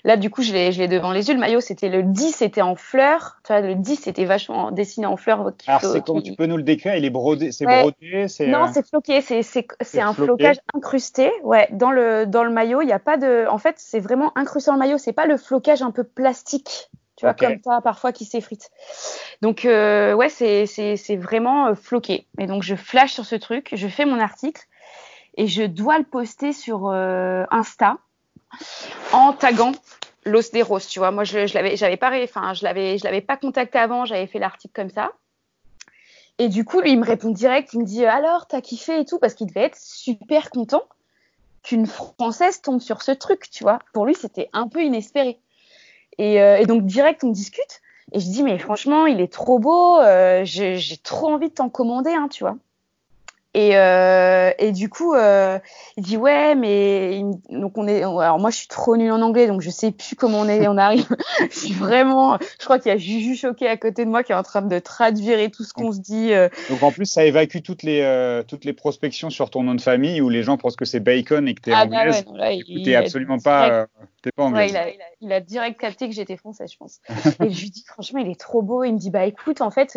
là 0.02 0.16
du 0.16 0.30
coup 0.30 0.42
je 0.42 0.52
l'ai 0.52 0.72
je 0.72 0.80
l'ai 0.80 0.88
devant 0.88 1.12
les 1.12 1.28
yeux, 1.28 1.34
le 1.34 1.40
maillot 1.40 1.60
c'était 1.60 1.88
le 1.88 2.02
10 2.02 2.32
c'était 2.32 2.62
en 2.62 2.74
fleurs, 2.74 3.38
tu 3.44 3.52
vois, 3.52 3.60
le 3.60 3.74
10 3.74 3.96
c'était 3.96 4.24
vachement 4.24 4.70
dessiné 4.70 5.06
en 5.06 5.16
fleurs. 5.16 5.52
Alors 5.66 5.80
c'est 5.80 6.04
comment 6.04 6.22
tu 6.22 6.34
peux 6.34 6.46
nous 6.46 6.56
le 6.56 6.62
décrire, 6.62 6.96
il 6.96 7.04
est 7.04 7.10
brodé, 7.10 7.52
c'est 7.52 7.66
brodé, 7.66 8.28
c'est 8.28 8.46
non 8.46 8.64
euh, 8.64 8.68
c'est 8.72 8.86
floqué, 8.86 9.20
c'est 9.20 9.42
c'est 9.42 9.66
c'est 9.82 10.00
un 10.00 10.14
flocage 10.14 10.56
incrusté, 10.74 11.30
ouais, 11.42 11.68
dans 11.72 11.90
le 11.90 12.26
dans 12.26 12.44
le 12.44 12.50
maillot 12.50 12.82
il 12.82 12.88
y 12.88 12.92
a 12.92 12.98
pas 12.98 13.16
de, 13.16 13.46
en 13.48 13.58
fait 13.58 13.76
c'est 13.78 14.00
vraiment 14.00 14.32
incrusté 14.36 14.70
dans 14.70 14.74
le 14.74 14.80
maillot, 14.80 14.98
c'est 14.98 15.12
pas 15.12 15.26
le 15.26 15.36
flocage 15.36 15.82
un 15.82 15.90
peu 15.90 16.04
plastique 16.04 16.90
tu 17.16 17.26
vois, 17.26 17.34
comme 17.34 17.58
ça, 17.64 17.80
parfois 17.80 18.12
qui 18.12 18.24
s'effrite. 18.24 18.70
Donc, 19.40 19.64
euh, 19.64 20.14
ouais, 20.14 20.28
c'est 20.28 21.16
vraiment 21.16 21.68
euh, 21.68 21.74
floqué. 21.74 22.26
Et 22.38 22.46
donc, 22.46 22.62
je 22.62 22.74
flash 22.74 23.12
sur 23.12 23.24
ce 23.24 23.36
truc, 23.36 23.70
je 23.72 23.86
fais 23.86 24.04
mon 24.04 24.18
article 24.18 24.62
et 25.36 25.46
je 25.46 25.62
dois 25.62 25.98
le 25.98 26.04
poster 26.04 26.52
sur 26.52 26.88
euh, 26.88 27.44
Insta 27.50 27.98
en 29.12 29.32
taguant 29.32 29.72
Los 30.24 30.50
des 30.52 30.62
Roses, 30.62 30.86
tu 30.86 30.98
vois. 30.98 31.10
Moi, 31.10 31.24
je, 31.24 31.46
je 31.46 31.54
l'avais, 31.54 31.76
j'avais 31.76 31.96
pas, 31.96 32.10
enfin, 32.22 32.54
je 32.54 32.64
l'avais, 32.64 32.98
je 32.98 33.04
l'avais 33.04 33.20
pas 33.20 33.36
contacté 33.36 33.78
avant, 33.78 34.04
j'avais 34.04 34.26
fait 34.26 34.38
l'article 34.38 34.72
comme 34.74 34.90
ça. 34.90 35.12
Et 36.38 36.48
du 36.48 36.64
coup, 36.64 36.80
lui, 36.80 36.92
il 36.92 36.98
me 36.98 37.04
répond 37.04 37.30
direct, 37.30 37.72
il 37.74 37.80
me 37.80 37.84
dit 37.84 38.04
alors, 38.04 38.46
t'as 38.46 38.60
kiffé 38.60 39.00
et 39.00 39.04
tout, 39.04 39.18
parce 39.18 39.34
qu'il 39.34 39.46
devait 39.46 39.64
être 39.64 39.78
super 39.78 40.50
content 40.50 40.82
qu'une 41.62 41.86
Française 41.86 42.60
tombe 42.60 42.80
sur 42.80 43.02
ce 43.02 43.12
truc, 43.12 43.50
tu 43.50 43.64
vois. 43.64 43.78
Pour 43.92 44.06
lui, 44.06 44.14
c'était 44.14 44.50
un 44.52 44.68
peu 44.68 44.82
inespéré. 44.82 45.38
Et, 46.18 46.40
euh, 46.40 46.64
donc 46.64 46.84
direct 46.84 47.24
on 47.24 47.30
discute 47.30 47.80
et 48.12 48.20
je 48.20 48.26
dis 48.26 48.42
mais 48.42 48.58
franchement 48.58 49.06
il 49.06 49.20
est 49.20 49.32
trop 49.32 49.58
beau, 49.58 49.98
euh, 49.98 50.42
j'ai 50.44 50.96
trop 51.02 51.28
envie 51.28 51.48
de 51.48 51.54
t'en 51.54 51.68
commander 51.68 52.12
hein, 52.12 52.28
tu 52.30 52.44
vois. 52.44 52.56
Et, 53.54 53.76
euh, 53.76 54.50
et 54.58 54.72
du 54.72 54.88
coup, 54.88 55.14
euh, 55.14 55.60
il 55.96 56.02
dit 56.02 56.16
ouais, 56.16 56.56
mais 56.56 57.22
donc 57.50 57.78
on 57.78 57.86
est. 57.86 58.02
Alors 58.02 58.40
moi, 58.40 58.50
je 58.50 58.56
suis 58.56 58.66
trop 58.66 58.96
nulle 58.96 59.12
en 59.12 59.22
anglais, 59.22 59.46
donc 59.46 59.60
je 59.60 59.70
sais 59.70 59.92
plus 59.92 60.16
comment 60.16 60.40
on 60.40 60.48
est. 60.48 60.66
On 60.66 60.76
arrive. 60.76 61.06
je 61.50 61.56
suis 61.56 61.72
vraiment. 61.72 62.36
Je 62.58 62.64
crois 62.64 62.80
qu'il 62.80 62.90
y 62.90 62.94
a 62.94 62.98
Juju 62.98 63.36
choqué 63.36 63.68
à 63.68 63.76
côté 63.76 64.04
de 64.04 64.10
moi 64.10 64.24
qui 64.24 64.32
est 64.32 64.34
en 64.34 64.42
train 64.42 64.62
de 64.62 64.78
traduire 64.80 65.38
et 65.38 65.52
tout 65.52 65.62
ce 65.62 65.72
qu'on 65.72 65.92
se 65.92 66.00
dit. 66.00 66.32
Euh. 66.32 66.48
Donc 66.68 66.82
en 66.82 66.90
plus, 66.90 67.06
ça 67.06 67.24
évacue 67.24 67.58
toutes 67.64 67.84
les 67.84 68.42
toutes 68.48 68.64
les 68.64 68.72
prospections 68.72 69.30
sur 69.30 69.50
ton 69.50 69.62
nom 69.62 69.76
de 69.76 69.80
famille 69.80 70.20
où 70.20 70.28
les 70.28 70.42
gens 70.42 70.56
pensent 70.56 70.76
que 70.76 70.84
c'est 70.84 71.00
Bacon 71.00 71.46
et 71.46 71.54
que 71.54 71.60
t'es 71.60 71.72
ah, 71.72 71.84
anglaise. 71.84 72.24
Bah 72.24 72.32
ouais, 72.32 72.38
là, 72.38 72.52
il, 72.52 72.82
t'es 72.82 72.96
absolument 72.96 73.38
pas. 73.38 73.86
T'es 74.20 74.32
pas 74.32 74.44
anglaise. 74.44 74.72
Ouais, 74.72 74.76
il, 74.76 74.76
a, 74.76 74.88
il, 74.88 75.00
a, 75.00 75.04
il, 75.20 75.32
a, 75.32 75.40
direct 75.40 75.78
capté 75.78 76.08
que 76.08 76.14
j'étais 76.14 76.36
française, 76.36 76.72
je 76.72 76.76
pense. 76.76 77.00
et 77.40 77.50
je 77.50 77.60
lui 77.60 77.70
dis 77.70 77.84
franchement, 77.86 78.18
il 78.18 78.28
est 78.28 78.40
trop 78.40 78.62
beau. 78.62 78.82
Il 78.82 78.94
me 78.94 78.98
dit 78.98 79.10
bah 79.10 79.26
écoute, 79.26 79.60
en 79.60 79.70
fait 79.70 79.96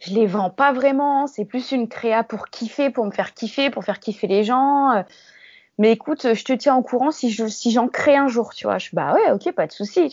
je 0.00 0.12
les 0.14 0.26
vends 0.26 0.50
pas 0.50 0.72
vraiment. 0.72 1.26
C'est 1.26 1.44
plus 1.44 1.72
une 1.72 1.88
créa 1.88 2.24
pour 2.24 2.48
kiffer, 2.48 2.90
pour 2.90 3.06
me 3.06 3.12
faire 3.12 3.32
kiffer, 3.34 3.70
pour 3.70 3.84
faire 3.84 4.00
kiffer 4.00 4.26
les 4.26 4.44
gens. 4.44 5.04
Mais 5.78 5.92
écoute, 5.92 6.34
je 6.34 6.44
te 6.44 6.52
tiens 6.52 6.76
au 6.76 6.82
courant 6.82 7.10
si 7.10 7.30
je, 7.30 7.46
si 7.46 7.70
j'en 7.70 7.88
crée 7.88 8.16
un 8.16 8.28
jour, 8.28 8.52
tu 8.54 8.66
vois. 8.66 8.78
Je 8.78 8.90
bah 8.92 9.14
ouais, 9.14 9.30
ok, 9.32 9.52
pas 9.52 9.66
de 9.66 9.72
souci. 9.72 10.12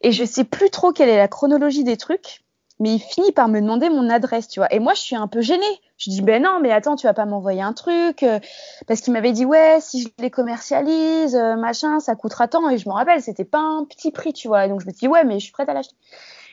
Et 0.00 0.10
je 0.10 0.24
sais 0.24 0.44
plus 0.44 0.70
trop 0.70 0.92
quelle 0.92 1.08
est 1.08 1.16
la 1.16 1.28
chronologie 1.28 1.84
des 1.84 1.96
trucs, 1.96 2.42
mais 2.80 2.94
il 2.94 2.98
finit 2.98 3.30
par 3.30 3.48
me 3.48 3.60
demander 3.60 3.90
mon 3.90 4.10
adresse, 4.10 4.48
tu 4.48 4.58
vois. 4.58 4.72
Et 4.74 4.80
moi, 4.80 4.94
je 4.94 5.00
suis 5.00 5.14
un 5.14 5.28
peu 5.28 5.40
gênée. 5.40 5.80
Je 5.98 6.10
dis 6.10 6.20
ben 6.20 6.42
non, 6.42 6.58
mais 6.60 6.72
attends, 6.72 6.96
tu 6.96 7.06
vas 7.06 7.14
pas 7.14 7.26
m'envoyer 7.26 7.62
un 7.62 7.72
truc 7.72 8.24
euh, 8.24 8.40
parce 8.88 9.00
qu'il 9.00 9.12
m'avait 9.12 9.30
dit 9.30 9.44
ouais, 9.44 9.78
si 9.80 10.02
je 10.02 10.08
les 10.18 10.30
commercialise, 10.30 11.36
euh, 11.36 11.54
machin, 11.54 12.00
ça 12.00 12.16
coûtera 12.16 12.48
tant. 12.48 12.68
Et 12.68 12.78
je 12.78 12.88
me 12.88 12.94
rappelle, 12.94 13.22
c'était 13.22 13.44
pas 13.44 13.60
un 13.60 13.84
petit 13.84 14.10
prix, 14.10 14.32
tu 14.32 14.48
vois. 14.48 14.66
Donc 14.66 14.80
je 14.80 14.86
me 14.86 14.92
dis 14.92 15.06
ouais, 15.06 15.22
mais 15.22 15.38
je 15.38 15.44
suis 15.44 15.52
prête 15.52 15.68
à 15.68 15.74
l'acheter. 15.74 15.94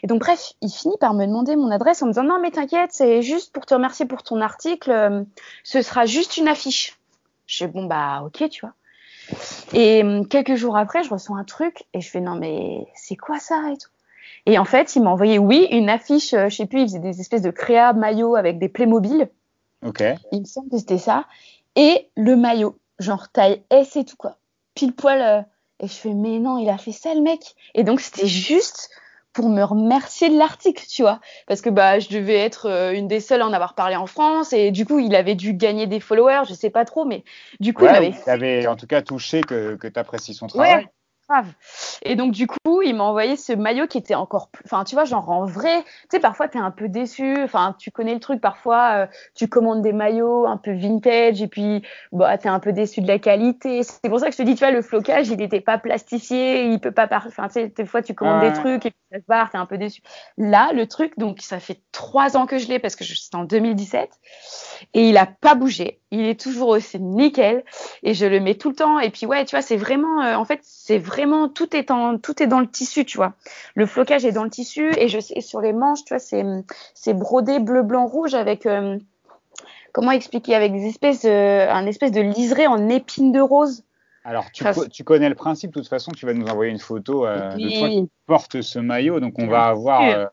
Et 0.04 0.08
donc, 0.08 0.22
bref, 0.22 0.54
il 0.62 0.70
finit 0.70 0.98
par 1.00 1.14
me 1.14 1.26
demander 1.26 1.56
mon 1.56 1.72
adresse 1.72 2.02
en 2.02 2.08
me 2.08 2.12
disant 2.12 2.24
non, 2.24 2.40
mais 2.42 2.52
t'inquiète, 2.52 2.92
c'est 2.94 3.22
juste 3.22 3.54
pour 3.54 3.66
te 3.66 3.74
remercier 3.74 4.06
pour 4.06 4.24
ton 4.24 4.42
article. 4.42 4.92
Euh, 4.92 5.24
ce 5.64 5.82
sera 5.82 6.06
juste 6.06 6.38
une 6.38 6.48
affiche. 6.48 6.98
Je 7.48 7.66
dis 7.66 7.72
bon, 7.72 7.86
bah, 7.86 8.24
ok, 8.26 8.50
tu 8.50 8.62
vois. 8.62 8.74
Et 9.74 10.04
euh, 10.04 10.24
quelques 10.24 10.56
jours 10.56 10.78
après, 10.78 11.04
je 11.04 11.10
reçois 11.10 11.38
un 11.38 11.44
truc 11.44 11.84
et 11.94 12.02
je 12.02 12.10
fais 12.10 12.22
non, 12.22 12.36
mais 12.36 12.88
c'est 12.96 13.16
quoi 13.16 13.40
ça 13.40 13.72
et 13.72 13.78
tout. 13.78 13.90
Et 14.46 14.58
en 14.58 14.66
fait, 14.66 14.96
il 14.96 15.04
m'a 15.04 15.10
envoyé, 15.10 15.38
oui, 15.38 15.68
une 15.72 15.90
affiche, 15.90 16.34
euh, 16.34 16.50
je 16.50 16.56
sais 16.56 16.66
plus, 16.66 16.82
il 16.82 16.88
faisait 16.88 17.00
des 17.00 17.20
espèces 17.20 17.42
de 17.42 17.52
créa 17.52 17.94
maillots 17.94 18.36
avec 18.36 18.58
des 18.58 18.70
Playmobil. 18.70 19.30
Ok. 19.86 20.04
Il 20.32 20.42
me 20.42 20.46
semble 20.46 20.70
que 20.70 20.78
c'était 20.78 20.98
ça. 20.98 21.26
Et 21.76 22.10
le 22.16 22.36
maillot, 22.36 22.78
genre 23.00 23.30
taille 23.30 23.62
S 23.70 23.96
et 23.96 24.06
tout, 24.06 24.18
quoi. 24.18 24.38
Pile 24.74 24.94
poil. 24.94 25.46
et 25.80 25.88
je 25.88 25.94
fais, 25.94 26.14
mais 26.14 26.40
non, 26.40 26.58
il 26.58 26.70
a 26.70 26.78
fait 26.78 26.92
ça, 26.92 27.14
le 27.14 27.22
mec. 27.22 27.56
Et 27.76 27.84
donc, 27.84 28.02
c'était 28.02 28.28
juste 28.28 28.90
pour 29.34 29.50
me 29.50 29.64
remercier 29.64 30.30
de 30.30 30.38
l'article, 30.38 30.86
tu 30.90 31.02
vois, 31.02 31.20
parce 31.48 31.62
que 31.62 31.70
bah 31.70 32.00
je 32.00 32.10
devais 32.10 32.36
être 32.36 32.68
euh, 32.68 32.94
une 32.94 33.08
des 33.08 33.20
seules 33.20 33.42
à 33.42 33.48
en 33.48 33.54
avoir 33.54 33.76
parlé 33.76 33.96
en 33.96 34.08
France 34.08 34.54
et 34.54 34.72
du 34.72 34.86
coup 34.86 35.00
il 35.00 35.16
avait 35.16 35.36
dû 35.36 35.54
gagner 35.54 35.88
des 35.88 36.00
followers, 36.00 36.44
je 36.48 36.54
sais 36.54 36.70
pas 36.70 36.86
trop, 36.86 37.06
mais 37.06 37.24
du 37.60 37.74
coup 37.74 37.84
ouais, 37.84 37.92
il 37.92 37.96
avait. 37.96 38.30
avait 38.30 38.68
en 38.68 38.76
tout 38.76 38.88
cas 38.88 39.02
touché 39.02 39.42
que, 39.42 39.76
que 39.76 39.88
tu 39.88 40.00
apprécies 40.00 40.34
son 40.34 40.48
travail. 40.48 40.76
Ouais, 40.76 40.88
grave. 41.28 41.48
Et 42.04 42.16
donc 42.16 42.32
du 42.32 42.48
coup 42.48 42.58
coup, 42.80 42.88
il 42.88 42.96
m'a 42.96 43.04
envoyé 43.04 43.36
ce 43.36 43.54
maillot 43.54 43.88
qui 43.88 43.98
était 43.98 44.16
encore 44.16 44.50
plus. 44.50 44.64
Enfin, 44.66 44.84
tu 44.84 44.96
vois, 44.96 45.06
genre 45.06 45.30
en 45.30 45.46
vrai, 45.46 45.84
tu 45.84 45.90
sais, 46.12 46.20
parfois, 46.20 46.48
tu 46.48 46.58
es 46.58 46.62
un 46.62 46.72
peu 46.72 46.88
déçu. 46.88 47.44
Enfin, 47.44 47.76
tu 47.78 47.92
connais 47.92 48.14
le 48.14 48.20
truc, 48.20 48.42
parfois, 48.42 49.04
euh, 49.04 49.08
tu 49.36 49.48
commandes 49.48 49.82
des 49.82 49.94
maillots 49.94 50.46
un 50.46 50.58
peu 50.58 50.72
vintage 50.72 51.42
et 51.42 51.48
puis, 51.48 51.84
bah, 52.12 52.38
tu 52.38 52.48
es 52.48 52.50
un 52.50 52.60
peu 52.60 52.74
déçu 52.74 53.02
de 53.02 53.08
la 53.08 53.20
qualité. 53.20 53.84
C'est 53.84 54.10
pour 54.10 54.20
ça 54.20 54.28
que 54.28 54.34
je 54.34 54.38
te 54.38 54.44
dis, 54.44 54.56
tu 54.56 54.60
vois, 54.60 54.72
le 54.72 54.82
flocage, 54.82 55.30
il 55.30 55.38
n'était 55.38 55.62
pas 55.62 55.78
plastifié, 55.78 56.66
il 56.66 56.80
peut 56.80 56.92
pas. 56.92 57.08
Par... 57.08 57.28
Enfin, 57.28 57.48
tu 57.48 57.54
sais, 57.54 57.68
des 57.68 57.86
fois, 57.86 58.02
tu 58.02 58.14
commandes 58.14 58.42
des 58.42 58.54
trucs 58.54 58.86
et 58.86 58.92
puis 58.92 59.00
ça 59.12 59.20
se 59.20 59.26
barre, 59.28 59.50
tu 59.50 59.58
es 59.58 59.60
un 59.60 59.66
peu 59.66 59.78
déçu. 59.78 60.02
Là, 60.38 60.72
le 60.74 60.88
truc, 60.88 61.14
donc, 61.18 61.42
ça 61.42 61.60
fait 61.60 61.82
trois 61.92 62.38
ans 62.38 62.46
que 62.46 62.58
je 62.58 62.68
l'ai 62.68 62.80
parce 62.80 62.96
que 62.96 63.04
c'était 63.04 63.36
en 63.36 63.44
2017 63.44 64.10
et 64.94 65.10
il 65.10 65.18
a 65.18 65.26
pas 65.26 65.56
bougé. 65.56 66.02
Il 66.12 66.22
est 66.22 66.40
toujours 66.40 66.70
aussi 66.70 67.00
nickel 67.00 67.64
et 68.02 68.14
je 68.14 68.26
le 68.26 68.40
mets 68.40 68.56
tout 68.56 68.70
le 68.70 68.76
temps. 68.76 69.00
Et 69.00 69.10
puis, 69.10 69.26
ouais, 69.26 69.46
tu 69.46 69.56
vois, 69.56 69.62
c'est 69.62 69.78
vraiment, 69.78 70.22
euh, 70.22 70.36
en 70.36 70.46
fait, 70.46 70.60
c'est 70.64 70.98
vraiment, 70.98 71.50
tout 71.50 71.76
est 71.76 71.92
en, 71.92 72.18
tout 72.18 72.42
est 72.42 72.48
dans 72.48 72.60
le 72.60 72.68
tissu, 72.68 73.06
tu 73.06 73.18
vois. 73.18 73.34
Le 73.76 73.86
flocage 73.86 74.26
est 74.26 74.32
dans 74.32 74.44
le 74.44 74.50
tissu 74.50 74.92
et 74.98 75.08
je 75.08 75.20
sais, 75.20 75.42
sur 75.42 75.62
les 75.62 75.74
manches, 75.74 76.04
tu 76.06 76.14
vois, 76.14 76.20
c'est, 76.20 76.44
c'est 76.94 77.14
brodé 77.14 77.60
bleu, 77.60 77.84
blanc, 77.84 78.08
rouge 78.08 78.34
avec, 78.34 78.66
euh, 78.66 78.98
comment 79.92 80.12
expliquer, 80.12 80.56
avec 80.56 80.74
des 80.74 80.88
espèces, 80.88 81.26
un 81.26 81.86
espèce 81.86 82.12
de 82.12 82.22
liseré 82.22 82.66
en 82.66 82.90
épines 82.90 83.32
de 83.32 83.42
rose. 83.42 83.84
Alors, 84.26 84.52
tu, 84.52 84.66
tu, 84.92 85.04
connais 85.04 85.30
le 85.30 85.36
principe, 85.36 85.74
de 85.74 85.80
toute 85.80 85.90
façon, 85.90 86.12
tu 86.12 86.26
vas 86.26 86.34
nous 86.34 86.46
envoyer 86.48 86.72
une 86.72 86.80
photo 86.80 87.26
euh, 87.26 87.56
de 87.56 87.80
toi 87.80 87.90
qui 87.90 88.10
porte 88.26 88.62
ce 88.62 88.78
maillot, 88.78 89.20
donc 89.20 89.36
on 89.38 89.48
va 89.48 89.66
avoir 89.66 90.30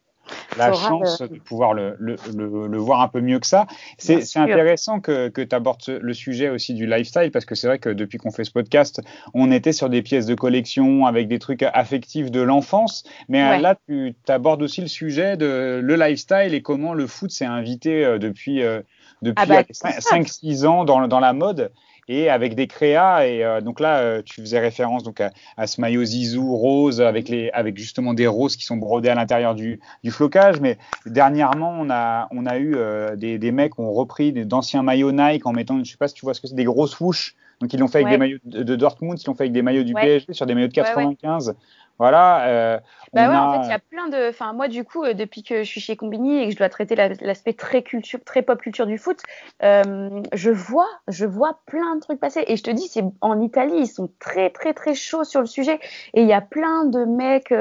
la 0.57 0.73
chance 0.73 1.21
de 1.21 1.39
pouvoir 1.39 1.75
le, 1.75 1.97
le, 1.99 2.17
le, 2.35 2.79
voir 2.79 3.01
un 3.01 3.09
peu 3.09 3.21
mieux 3.21 3.39
que 3.39 3.47
ça. 3.47 3.67
C'est 3.99 4.37
intéressant 4.37 5.01
que, 5.01 5.29
que 5.29 5.43
tu 5.43 5.55
abordes 5.55 5.83
le 5.89 6.15
sujet 6.15 6.49
aussi 6.49 6.75
du 6.75 6.87
lifestyle 6.87 7.31
parce 7.31 7.45
que 7.45 7.55
c'est 7.55 7.67
vrai 7.67 7.79
que 7.79 7.89
depuis 7.89 8.19
qu'on 8.19 8.31
fait 8.31 8.45
ce 8.45 8.51
podcast, 8.51 9.01
on 9.35 9.51
était 9.51 9.73
sur 9.73 9.89
des 9.89 10.03
pièces 10.03 10.27
de 10.27 10.35
collection 10.35 11.07
avec 11.07 11.29
des 11.29 11.39
trucs 11.39 11.63
affectifs 11.63 12.31
de 12.31 12.41
l'enfance. 12.41 13.05
Mais 13.29 13.43
euh, 13.43 13.59
là, 13.59 13.77
tu 13.89 14.15
abordes 14.29 14.63
aussi 14.63 14.81
le 14.81 14.89
sujet 14.89 15.37
de 15.37 15.81
le 15.83 15.97
lifestyle 15.97 16.55
et 16.55 16.63
comment 16.63 16.95
le 16.95 17.07
foot 17.07 17.31
s'est 17.31 17.45
invité 17.45 18.05
euh, 18.05 18.19
depuis, 18.19 18.63
euh, 18.63 18.81
depuis 19.23 19.43
ah 19.43 19.47
bah, 19.47 19.63
5-6 19.63 20.67
ans 20.67 20.85
dans, 20.85 21.07
dans 21.09 21.21
la 21.21 21.33
mode 21.33 21.73
et 22.09 22.29
avec 22.29 22.55
des 22.55 22.67
créas. 22.67 23.27
Et 23.27 23.45
euh, 23.45 23.61
donc 23.61 23.81
là, 23.81 23.99
euh, 23.99 24.23
tu 24.25 24.41
faisais 24.41 24.59
référence 24.59 25.03
donc 25.03 25.21
à, 25.21 25.67
ce 25.67 25.81
maillot 25.81 26.05
Zizou 26.05 26.57
rose 26.57 27.01
avec 27.01 27.29
les 27.29 27.51
avec 27.51 27.77
justement 27.77 28.15
des 28.15 28.27
roses 28.27 28.57
qui 28.57 28.65
sont 28.65 28.77
brodées 28.77 29.09
à 29.09 29.15
l'intérieur 29.15 29.55
du, 29.55 29.81
du 30.05 30.11
flocage. 30.11 30.61
Mais 30.61 30.79
dernièrement, 31.07 31.77
on 31.79 31.91
a 31.91 32.29
on 32.31 32.47
a 32.47 32.59
eu 32.59 32.75
euh, 32.77 33.17
des, 33.17 33.39
des 33.39 33.53
mecs 33.53 33.75
qui 33.75 33.81
ont 33.81 33.93
repris 33.93 34.33
d'anciens 34.33 34.83
maillots 34.83 35.13
Nike 35.13 35.47
en 35.47 35.53
mettant, 35.53 35.83
je 35.83 35.91
sais 35.91 35.97
pas 35.97 36.09
si 36.09 36.15
tu 36.15 36.25
vois 36.25 36.35
ce 36.35 36.41
que 36.41 36.49
c'est, 36.49 36.55
des 36.55 36.65
grosses 36.65 36.93
swoosh. 36.93 37.35
Donc 37.61 37.73
ils 37.73 37.81
l'ont 37.81 37.89
fait 37.89 37.99
avec 37.99 38.11
des 38.11 38.19
maillots 38.19 38.39
de, 38.45 38.77
Dortmund, 38.77 39.19
ils 39.19 39.27
l'ont 39.27 39.35
fait 39.35 39.45
avec 39.45 39.53
des 39.53 39.63
maillots 39.63 39.83
du 39.83 39.95
PSG 39.95 40.35
sur 40.35 40.45
des 40.45 40.55
maillots 40.55 40.69
de 40.69 40.75
95. 40.75 41.55
Voilà. 41.99 42.47
Euh, 42.47 42.79
bah 43.15 43.31
ouais, 43.31 43.37
en 43.37 43.53
fait, 43.53 43.67
il 43.67 43.71
y 43.71 43.75
a 43.75 43.79
plein 43.79 44.09
de. 44.09 44.29
Enfin, 44.29 44.53
moi, 44.53 44.69
du 44.69 44.85
coup, 44.85 45.03
euh, 45.03 45.15
depuis 45.15 45.43
que 45.43 45.63
je 45.63 45.69
suis 45.69 45.81
chez 45.81 45.97
Combini 45.97 46.43
et 46.43 46.47
que 46.47 46.53
je 46.53 46.59
dois 46.59 46.69
traiter 46.69 46.95
l'aspect 46.95 47.55
très 47.55 47.83
culture, 47.83 48.19
très 48.25 48.43
pop 48.43 48.61
culture 48.61 48.87
du 48.87 48.99
foot, 48.99 49.21
euh, 49.63 50.11
je 50.35 50.51
vois, 50.51 50.89
je 51.09 51.25
vois 51.25 51.61
plein 51.67 51.97
de 51.97 52.01
trucs 52.01 52.21
passer. 52.21 52.45
Et 52.49 52.57
je 52.57 52.63
te 52.63 52.71
dis, 52.71 52.89
c'est 52.89 53.05
en 53.23 53.41
Italie, 53.41 53.77
ils 53.79 53.87
sont 53.87 54.11
très, 54.19 54.51
très, 54.51 54.75
très 54.75 54.95
chauds 54.95 55.25
sur 55.25 55.41
le 55.41 55.47
sujet. 55.47 55.81
Et 56.13 56.21
il 56.21 56.29
y 56.29 56.35
a 56.35 56.43
plein 56.43 56.85
de 56.85 57.05
mecs 57.07 57.55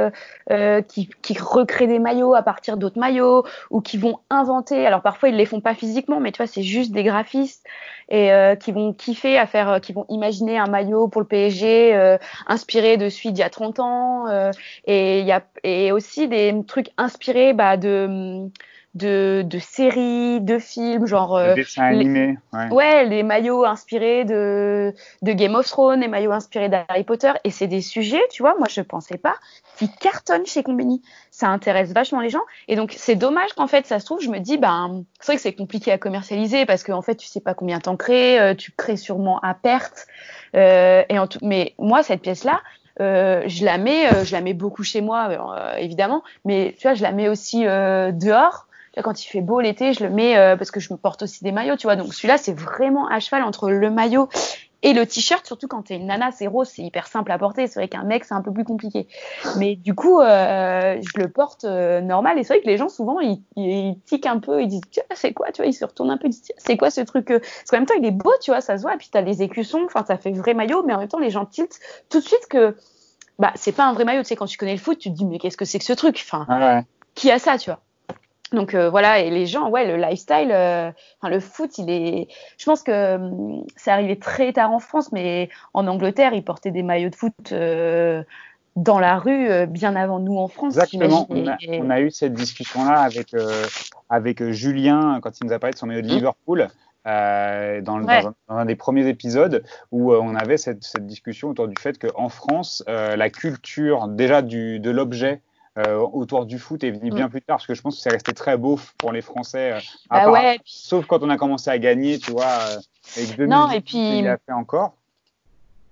euh, 0.51 0.81
qui, 0.81 1.09
qui 1.21 1.37
recréent 1.39 1.87
des 1.87 1.99
maillots 1.99 2.35
à 2.35 2.41
partir 2.41 2.75
d'autres 2.75 2.99
maillots 2.99 3.45
ou 3.69 3.79
qui 3.79 3.97
vont 3.97 4.19
inventer. 4.29 4.85
Alors 4.85 5.01
parfois, 5.01 5.29
ils 5.29 5.35
les 5.35 5.45
font 5.45 5.61
pas 5.61 5.75
physiquement, 5.75 6.19
mais 6.19 6.33
tu 6.33 6.37
vois, 6.37 6.47
c'est 6.47 6.63
juste 6.63 6.91
des 6.91 7.03
graphistes 7.03 7.65
et 8.09 8.31
euh, 8.31 8.55
qui 8.55 8.71
vont 8.71 8.93
kiffer 8.93 9.37
à 9.37 9.47
faire, 9.47 9.79
qui 9.81 9.93
vont 9.93 10.05
imaginer 10.09 10.57
un 10.57 10.67
maillot 10.67 11.07
pour 11.07 11.21
le 11.21 11.27
PSG 11.27 12.17
inspiré 12.47 12.97
de 12.97 13.09
celui 13.09 13.31
d'il 13.31 13.39
y 13.39 13.43
a 13.43 13.49
30 13.49 13.79
ans. 13.79 14.25
et 14.85 15.19
il 15.19 15.25
y 15.25 15.31
a 15.31 15.43
et 15.63 15.91
aussi 15.91 16.27
des 16.27 16.53
trucs 16.67 16.91
inspirés 16.97 17.53
bah, 17.53 17.77
de 17.77 18.49
de, 18.95 19.43
de 19.45 19.59
séries, 19.59 20.41
de 20.41 20.57
films, 20.57 21.05
genre. 21.05 21.35
Euh, 21.35 21.53
dessins 21.53 21.83
animés. 21.83 22.37
Ouais. 22.53 22.69
ouais. 22.71 23.05
les 23.05 23.23
maillots 23.23 23.65
inspirés 23.65 24.23
de, 24.23 24.93
de 25.21 25.31
Game 25.33 25.55
of 25.55 25.67
Thrones, 25.67 25.99
les 25.99 26.07
maillots 26.07 26.31
inspirés 26.31 26.69
d'Harry 26.69 27.03
Potter. 27.03 27.33
Et 27.43 27.51
c'est 27.51 27.67
des 27.67 27.81
sujets, 27.81 28.23
tu 28.31 28.41
vois, 28.41 28.55
moi 28.57 28.67
je 28.69 28.81
pensais 28.81 29.17
pas, 29.17 29.35
qui 29.77 29.89
cartonnent 29.89 30.45
chez 30.45 30.63
Combini. 30.63 31.01
Ça 31.29 31.49
intéresse 31.49 31.91
vachement 31.91 32.21
les 32.21 32.29
gens. 32.29 32.43
Et 32.67 32.75
donc 32.75 32.93
c'est 32.97 33.15
dommage 33.15 33.53
qu'en 33.53 33.67
fait, 33.67 33.85
ça 33.85 33.99
se 33.99 34.05
trouve, 34.05 34.21
je 34.21 34.29
me 34.29 34.39
dis, 34.39 34.57
ben, 34.57 35.03
c'est 35.19 35.33
vrai 35.33 35.35
que 35.35 35.41
c'est 35.41 35.53
compliqué 35.53 35.91
à 35.91 35.97
commercialiser 35.97 36.65
parce 36.65 36.83
qu'en 36.83 37.01
fait, 37.01 37.15
tu 37.15 37.27
sais 37.27 37.41
pas 37.41 37.53
combien 37.53 37.79
t'en 37.79 37.97
crées, 37.97 38.39
euh, 38.39 38.55
tu 38.55 38.71
crées 38.71 38.97
sûrement 38.97 39.39
à 39.41 39.53
perte. 39.53 40.07
Euh, 40.55 41.03
et 41.09 41.19
en 41.19 41.27
tout... 41.27 41.39
Mais 41.41 41.73
moi, 41.77 42.01
cette 42.01 42.21
pièce-là, 42.21 42.61
euh, 43.01 43.43
je 43.47 43.65
la 43.65 43.77
mets, 43.77 44.13
euh, 44.13 44.23
je 44.23 44.31
la 44.31 44.41
mets 44.41 44.53
beaucoup 44.53 44.83
chez 44.83 45.01
moi, 45.01 45.27
euh, 45.29 45.75
évidemment, 45.77 46.23
mais 46.45 46.75
tu 46.77 46.87
vois, 46.87 46.93
je 46.93 47.03
la 47.03 47.11
mets 47.11 47.27
aussi 47.27 47.63
dehors. 47.63 48.64
Quand 49.03 49.23
il 49.23 49.27
fait 49.27 49.41
beau 49.41 49.59
l'été, 49.59 49.93
je 49.93 50.03
le 50.03 50.09
mets 50.09 50.35
parce 50.57 50.71
que 50.71 50.79
je 50.79 50.93
me 50.93 50.97
porte 50.97 51.23
aussi 51.23 51.43
des 51.43 51.51
maillots, 51.51 51.75
tu 51.75 51.87
vois. 51.87 51.95
Donc 51.95 52.13
celui-là, 52.13 52.37
c'est 52.37 52.53
vraiment 52.53 53.07
à 53.07 53.19
cheval 53.19 53.43
entre 53.43 53.69
le 53.69 53.89
maillot 53.89 54.29
et 54.85 54.93
le 54.93 55.03
t-shirt, 55.07 55.43
surtout 55.47 55.67
quand 55.67 55.81
t'es 55.81 55.95
une 55.95 56.05
nana, 56.05 56.29
c'est 56.31 56.45
rose, 56.45 56.69
c'est 56.71 56.83
hyper 56.83 57.07
simple 57.07 57.31
à 57.31 57.39
porter. 57.39 57.65
C'est 57.65 57.79
vrai 57.79 57.87
qu'un 57.87 58.03
mec, 58.03 58.23
c'est 58.23 58.35
un 58.35 58.43
peu 58.43 58.53
plus 58.53 58.63
compliqué. 58.63 59.07
Mais 59.57 59.75
du 59.75 59.95
coup, 59.95 60.21
euh, 60.21 61.01
je 61.01 61.19
le 61.19 61.27
porte 61.27 61.63
euh, 61.63 62.01
normal. 62.01 62.37
Et 62.37 62.43
c'est 62.43 62.53
vrai 62.53 62.61
que 62.61 62.67
les 62.67 62.77
gens, 62.77 62.87
souvent, 62.87 63.19
ils, 63.19 63.41
ils 63.55 63.99
tiquent 64.05 64.27
un 64.27 64.37
peu, 64.37 64.61
ils 64.61 64.67
disent, 64.67 64.83
tiens, 64.91 65.01
c'est 65.15 65.33
quoi, 65.33 65.51
tu 65.51 65.63
vois, 65.63 65.65
ils 65.65 65.73
se 65.73 65.83
retournent 65.83 66.11
un 66.11 66.17
peu, 66.17 66.27
ils 66.27 66.31
disent, 66.31 66.51
c'est 66.57 66.77
quoi 66.77 66.91
ce 66.91 67.01
truc 67.01 67.31
euh? 67.31 67.39
Parce 67.39 67.71
qu'en 67.71 67.77
même 67.77 67.87
temps, 67.87 67.95
il 67.97 68.05
est 68.05 68.11
beau, 68.11 68.31
tu 68.39 68.51
vois, 68.51 68.61
ça 68.61 68.77
se 68.77 68.83
voit. 68.83 68.93
Et 68.93 68.97
puis 68.97 69.09
t'as 69.11 69.21
les 69.21 69.41
écussons, 69.41 69.81
enfin, 69.85 70.05
ça 70.05 70.17
fait 70.17 70.31
vrai 70.33 70.53
maillot, 70.53 70.83
mais 70.85 70.93
en 70.93 70.99
même 70.99 71.07
temps, 71.07 71.17
les 71.17 71.31
gens 71.31 71.45
tiltent 71.45 71.79
tout 72.11 72.19
de 72.19 72.25
suite 72.25 72.45
que, 72.47 72.77
bah, 73.39 73.53
c'est 73.55 73.71
pas 73.71 73.85
un 73.85 73.93
vrai 73.93 74.05
maillot. 74.05 74.21
Tu 74.21 74.27
sais, 74.27 74.35
quand 74.35 74.45
tu 74.45 74.59
connais 74.59 74.73
le 74.73 74.79
foot, 74.79 74.99
tu 74.99 75.09
te 75.09 75.15
dis, 75.15 75.25
mais 75.25 75.39
qu'est-ce 75.39 75.57
que 75.57 75.65
c'est 75.65 75.79
que 75.79 75.85
ce 75.85 75.93
truc? 75.93 76.23
Enfin, 76.23 76.45
ouais. 76.47 76.83
qui 77.15 77.31
a 77.31 77.39
ça, 77.39 77.57
tu 77.57 77.71
vois? 77.71 77.79
Donc 78.51 78.73
euh, 78.73 78.89
voilà, 78.89 79.19
et 79.19 79.29
les 79.29 79.45
gens, 79.45 79.69
ouais, 79.69 79.87
le 79.87 79.97
lifestyle, 79.97 80.51
euh, 80.51 80.91
enfin 81.19 81.29
le 81.29 81.39
foot, 81.39 81.77
il 81.77 81.89
est. 81.89 82.27
Je 82.57 82.65
pense 82.65 82.83
que 82.83 83.15
hum, 83.15 83.65
c'est 83.75 83.91
arrivé 83.91 84.19
très 84.19 84.53
tard 84.53 84.71
en 84.71 84.79
France, 84.79 85.11
mais 85.11 85.49
en 85.73 85.87
Angleterre, 85.87 86.33
ils 86.33 86.43
portaient 86.43 86.71
des 86.71 86.83
maillots 86.83 87.09
de 87.09 87.15
foot 87.15 87.33
euh, 87.51 88.23
dans 88.75 88.99
la 88.99 89.17
rue 89.17 89.65
bien 89.67 89.95
avant 89.95 90.19
nous 90.19 90.37
en 90.37 90.47
France. 90.47 90.75
Exactement. 90.75 91.25
On 91.29 91.47
a, 91.47 91.57
on 91.67 91.89
a, 91.89 92.01
eu 92.01 92.11
cette 92.11 92.33
discussion-là 92.33 92.99
avec 92.99 93.33
avec 94.09 94.43
Julien 94.51 95.19
quand 95.21 95.39
il 95.39 95.47
nous 95.47 95.53
a 95.53 95.59
parlé 95.59 95.73
de 95.73 95.77
son 95.77 95.87
maillot 95.87 96.01
de 96.01 96.07
mmh. 96.07 96.15
Liverpool. 96.15 96.67
Dans, 97.05 97.83
dans, 97.83 97.97
un, 98.09 98.33
dans, 98.49 98.55
un, 98.55 98.65
des 98.65 98.75
premiers 98.75 99.07
épisodes 99.07 99.63
où 99.91 100.11
on 100.11 100.33
avait 100.33 100.57
cette, 100.57 100.83
cette, 100.83 101.05
discussion 101.05 101.49
autour 101.49 101.67
du 101.67 101.75
fait 101.79 101.99
qu'en 101.99 102.29
France, 102.29 102.83
la 102.87 103.29
culture 103.29 104.07
déjà 104.07 104.41
du, 104.41 104.79
de 104.79 104.89
l'objet 104.89 105.39
euh, 105.77 105.97
autour 105.97 106.45
du 106.45 106.57
foot 106.57 106.83
est 106.85 106.91
venu 106.91 107.11
bien 107.11 107.27
mm. 107.27 107.31
plus 107.31 107.41
tard 107.41 107.57
parce 107.57 107.67
que 107.67 107.73
je 107.73 107.81
pense 107.81 107.97
que 107.97 108.01
c'est 108.01 108.09
resté 108.09 108.33
très 108.33 108.55
beau 108.55 108.79
pour 108.97 109.11
les 109.11 109.21
Français. 109.21 109.73
Euh, 109.73 109.79
bah 110.09 110.31
ouais, 110.31 110.57
Sauf 110.63 111.05
quand 111.05 111.21
on 111.21 111.29
a 111.29 111.37
commencé 111.37 111.69
à 111.69 111.77
gagner, 111.77 112.17
tu 112.17 112.31
vois, 112.31 112.45
euh, 112.45 112.77
avec 113.17 113.35
2000, 113.35 113.49
non, 113.49 113.69
et 113.69 113.81
puis 113.81 114.19
il 114.19 114.27
a 114.27 114.37
fait 114.37 114.53
encore. 114.53 114.95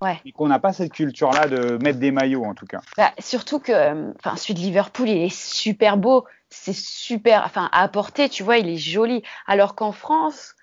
Ouais. 0.01 0.21
Et 0.25 0.31
qu'on 0.31 0.47
n'a 0.47 0.59
pas 0.59 0.71
cette 0.71 0.93
culture-là 0.93 1.47
de 1.47 1.77
mettre 1.83 1.99
des 1.99 2.11
maillots 2.11 2.45
en 2.45 2.53
tout 2.53 2.65
cas. 2.65 2.79
Bah, 2.97 3.11
surtout 3.19 3.59
que, 3.59 4.13
enfin, 4.15 4.37
celui 4.37 4.53
de 4.53 4.59
Liverpool, 4.59 5.09
il 5.09 5.17
est 5.17 5.35
super 5.35 5.97
beau, 5.97 6.25
c'est 6.49 6.75
super, 6.75 7.43
enfin, 7.45 7.69
à 7.73 7.87
porter, 7.89 8.29
tu 8.29 8.43
vois, 8.43 8.57
il 8.57 8.69
est 8.69 8.77
joli. 8.77 9.21
Alors 9.47 9.75
qu'en 9.75 9.91
France, 9.91 10.55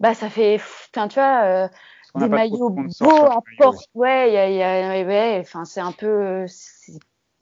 bah, 0.00 0.14
ça 0.14 0.30
fait, 0.30 0.58
tu 0.92 1.00
vois. 1.14 1.68
des 2.14 2.28
maillots 2.28 2.70
beaux 2.70 3.24
à 3.26 3.40
porter, 3.58 3.88
ouais, 3.94 4.32
y 4.32 4.62
a, 4.62 5.04
ouais, 5.04 5.38
enfin, 5.40 5.66
c'est 5.66 5.80
un 5.80 5.92
peu, 5.92 6.46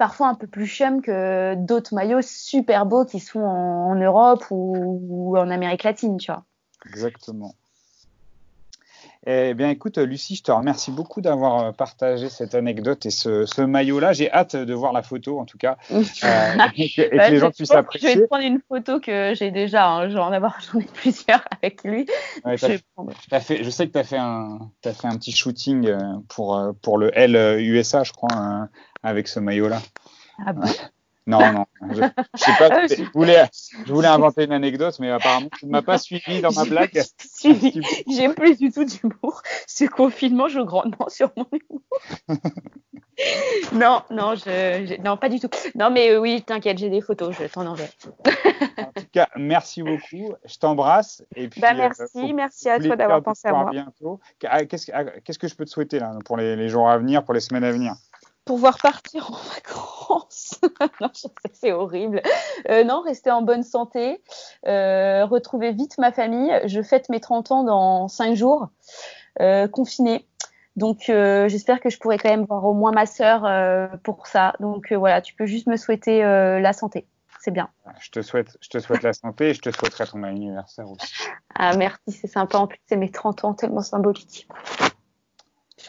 parfois 0.03 0.27
un 0.27 0.35
peu 0.35 0.49
plus 0.49 0.67
chum 0.67 1.01
que 1.01 1.55
d'autres 1.55 1.95
maillots 1.95 2.23
super 2.23 2.87
beaux 2.87 3.05
qui 3.05 3.21
sont 3.21 3.39
en, 3.39 3.95
Europe 3.95 4.45
ou, 4.51 5.39
en 5.39 5.49
Amérique 5.49 5.85
latine, 5.85 6.17
tu 6.17 6.33
vois. 6.33 6.45
Exactement. 6.87 7.55
Eh 9.25 9.55
bien, 9.55 9.71
écoute, 9.71 9.99
Lucie, 9.99 10.35
je 10.35 10.43
te 10.43 10.51
remercie 10.51 10.91
beaucoup 10.91 11.21
d'avoir 11.21 11.61
euh, 11.61 11.73
partagé 11.73 12.29
cette 12.29 12.57
anecdote 12.57 13.07
et 13.07 13.11
ce, 13.11 13.63
maillot-là. 13.63 14.13
J'ai 14.13 14.33
hâte 14.33 14.57
de 14.57 14.75
voir 14.75 14.93
la 14.93 15.03
photo, 15.03 15.39
en 15.39 15.45
tout 15.45 15.59
cas, 15.59 15.77
euh, 15.93 15.97
et 16.77 16.89
que, 16.89 17.17
bah, 17.17 17.31
les 17.31 17.39
gens 17.39 17.53
puissent 17.53 17.71
apprécier. 17.71 18.15
Je 18.15 18.19
vais 18.19 18.27
prendre 18.27 18.45
une 18.45 18.61
photo 18.69 18.99
que 18.99 19.33
j'ai 19.35 19.53
déjà. 19.53 19.89
Hein. 19.89 20.09
J'en 20.11 20.33
ai 20.33 20.41
plusieurs 20.95 21.45
avec 21.63 21.85
lui. 21.85 22.07
je, 22.45 22.57
fait, 22.57 23.63
je, 23.63 23.71
sais 23.71 23.87
que 23.87 23.93
tu 23.93 23.99
as, 23.99 24.05
fait 24.05 24.19
un, 24.19 24.71
as 24.85 24.93
fait 24.93 25.07
un 25.07 25.17
petit 25.17 25.33
shooting 25.33 25.87
euh, 25.87 25.99
pour, 26.29 26.61
pour 26.83 26.99
le 26.99 27.17
L 27.17 27.61
USA, 27.61 28.03
je 28.03 28.13
crois, 28.13 28.33
hein 28.33 28.69
avec 29.03 29.29
ce 29.29 29.41
maillot-là. 29.41 29.81
Ah 30.45 30.53
bon? 30.53 30.63
Non, 31.27 31.53
non. 31.53 31.67
Je, 31.91 32.03
sais 32.37 32.53
pas. 32.59 32.69
Ah, 32.71 32.87
je, 32.89 33.05
voulais, 33.15 33.45
je 33.87 33.93
voulais 33.93 34.09
inventer 34.09 34.45
une 34.45 34.53
anecdote, 34.53 34.97
mais 34.99 35.11
apparemment, 35.11 35.49
tu 35.57 35.67
ne 35.67 35.71
m'as 35.71 35.83
pas 35.83 35.99
suivi 35.99 36.41
dans 36.41 36.53
ma 36.53 36.65
blague. 36.65 37.01
J'aime 38.09 38.35
plus 38.35 38.59
du 38.59 38.73
tout 38.73 38.85
d'humour. 38.85 39.43
Ce 39.69 39.85
confinement 39.85 40.49
joue 40.49 40.65
grandement 40.65 41.09
sur 41.09 41.31
mon 41.37 41.47
humour. 41.53 41.83
non, 43.73 44.03
non, 44.11 44.35
je, 44.35 45.01
non, 45.03 45.17
pas 45.17 45.29
du 45.29 45.39
tout. 45.39 45.49
Non, 45.77 45.91
mais 45.91 46.11
euh, 46.11 46.19
oui, 46.19 46.43
t'inquiète, 46.43 46.79
j'ai 46.79 46.91
des 46.91 47.01
photos, 47.01 47.37
je 47.39 47.45
t'en 47.47 47.67
enverrai. 47.67 47.91
en 48.79 48.93
tout 48.93 49.07
cas, 49.13 49.29
merci 49.37 49.83
beaucoup. 49.83 50.35
Je 50.45 50.59
t'embrasse. 50.59 51.23
Et 51.37 51.49
puis, 51.49 51.61
bah, 51.61 51.73
euh, 51.73 51.77
merci, 51.77 52.33
merci 52.33 52.69
à 52.69 52.81
toi 52.81 52.97
d'avoir 52.97 53.23
pensé 53.23 53.47
à 53.47 53.53
moi. 53.53 53.71
bientôt. 53.71 54.19
Ah, 54.45 54.65
qu'est-ce, 54.65 55.39
que 55.39 55.47
je 55.47 55.55
peux 55.55 55.65
te 55.65 55.71
souhaiter 55.71 56.01
là, 56.01 56.19
pour 56.25 56.37
les 56.37 56.69
jours 56.69 56.89
à 56.89 56.99
venir, 56.99 57.23
pour 57.25 57.35
les 57.35 57.41
semaines 57.41 57.65
à 57.65 57.71
venir? 57.71 57.95
Pouvoir 58.45 58.79
partir 58.79 59.31
en 59.31 59.35
vacances. 59.55 60.61
Non, 61.01 61.11
c'est 61.53 61.73
horrible. 61.73 62.23
Euh, 62.69 62.85
non, 62.85 63.03
rester 63.03 63.31
en 63.31 63.43
bonne 63.43 63.63
santé, 63.63 64.23
euh, 64.67 65.25
retrouver 65.25 65.73
vite 65.73 65.99
ma 65.99 66.13
famille. 66.13 66.53
Je 66.67 66.83
fête 66.83 67.09
mes 67.09 67.21
30 67.21 67.53
ans 67.53 67.65
dans 67.65 68.09
5 68.09 68.35
jours, 68.35 68.69
euh, 69.41 69.69
confinée. 69.69 70.27
Donc, 70.77 71.09
euh, 71.09 71.49
j'espère 71.49 71.81
que 71.81 71.91
je 71.91 71.99
pourrai 71.99 72.19
quand 72.19 72.31
même 72.31 72.45
voir 72.45 72.65
au 72.65 72.75
moins 72.75 72.93
ma 72.93 73.07
sœur 73.07 73.47
pour 74.03 74.27
ça. 74.27 74.55
Donc, 74.61 74.93
voilà, 74.93 75.21
tu 75.21 75.35
peux 75.35 75.47
juste 75.47 75.67
me 75.67 75.77
souhaiter 75.77 76.23
la 76.23 76.73
santé. 76.73 77.07
C'est 77.41 77.51
bien. 77.51 77.69
Je 77.99 78.11
te 78.11 78.23
souhaite, 78.23 78.57
je 78.61 78.69
te 78.69 78.79
souhaite 78.79 79.03
la 79.03 79.13
santé 79.13 79.51
et 79.51 79.55
je 79.55 79.61
te 79.61 79.71
souhaiterai 79.71 80.07
ton 80.07 80.23
anniversaire 80.23 80.89
aussi. 80.89 81.13
Ah, 81.55 81.77
merci, 81.77 82.13
c'est 82.13 82.29
sympa. 82.29 82.59
En 82.59 82.69
plus, 82.69 82.79
c'est 82.87 82.97
mes 82.97 83.11
30 83.11 83.45
ans, 83.45 83.55
tellement 83.55 83.83
symbolique. 83.83 84.47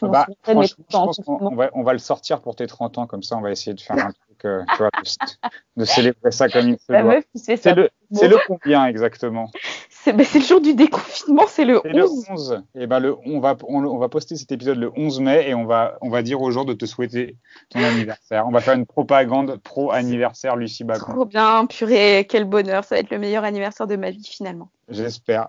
Bah, 0.10 0.26
franchement, 0.44 0.62
je 0.64 0.74
30 0.90 0.96
ans, 0.96 1.06
pense 1.06 1.22
on 1.28 1.56
va, 1.56 1.70
on 1.74 1.84
va 1.84 1.94
le 1.94 2.00
sortir 2.00 2.42
pour 2.42 2.56
tes 2.56 2.68
30 2.68 2.98
ans, 2.98 3.08
comme 3.08 3.24
ça 3.24 3.38
on 3.38 3.42
va 3.42 3.52
essayer 3.52 3.74
de 3.74 3.82
faire 3.82 3.98
un 3.98 4.12
truc, 4.12 4.46
euh, 4.46 4.62
tu 4.72 4.78
vois, 4.78 4.90
de, 5.04 5.82
de 5.82 5.86
célébrer 5.86 6.32
ça 6.32 6.50
comme 6.50 6.70
il 6.70 6.78
se 6.80 6.92
doit. 6.92 7.22
ça. 7.36 7.88
C'est 8.16 8.28
le, 8.28 8.38
combien 8.48 8.86
exactement? 8.86 9.50
C'est 9.90 10.14
bah, 10.14 10.24
c'est 10.24 10.40
le 10.40 10.46
jour 10.46 10.62
du 10.62 10.76
déconfinement, 10.76 11.46
c'est 11.48 11.66
le 11.66 11.80
C'est 11.84 11.94
le 11.94 12.04
11. 12.04 12.26
11. 12.30 12.64
Et 12.76 12.88
ben 12.88 13.00
le, 13.00 13.16
on 13.26 13.40
va, 13.40 13.56
on, 13.68 13.84
on 13.86 13.98
va 13.98 14.10
poster 14.10 14.36
cet 14.36 14.52
épisode 14.52 14.78
le 14.78 14.92
11 14.96 15.22
mai 15.22 15.50
et 15.50 15.56
on 15.56 15.66
va, 15.66 15.98
on 16.02 16.10
va 16.10 16.22
dire 16.22 16.42
aux 16.42 16.52
gens 16.52 16.66
de 16.66 16.74
te 16.74 16.86
souhaiter 16.86 17.38
ton 17.70 17.82
anniversaire. 17.84 18.46
On 18.48 18.52
va 18.52 18.60
faire 18.60 18.76
une 18.76 18.86
propagande 18.86 19.58
pro 19.64 19.92
anniversaire 19.92 20.56
Lucie 20.58 20.84
Bacon. 20.84 21.14
Trop 21.16 21.26
bien, 21.26 21.66
purée, 21.66 22.28
quel 22.30 22.46
bonheur. 22.46 22.84
Ça 22.84 22.96
va 22.96 23.00
être 23.00 23.10
le 23.12 23.18
meilleur 23.18 23.44
anniversaire 23.46 23.88
de 23.88 23.96
ma 23.96 24.12
vie 24.12 24.24
finalement. 24.28 24.70
J'espère. 24.90 25.48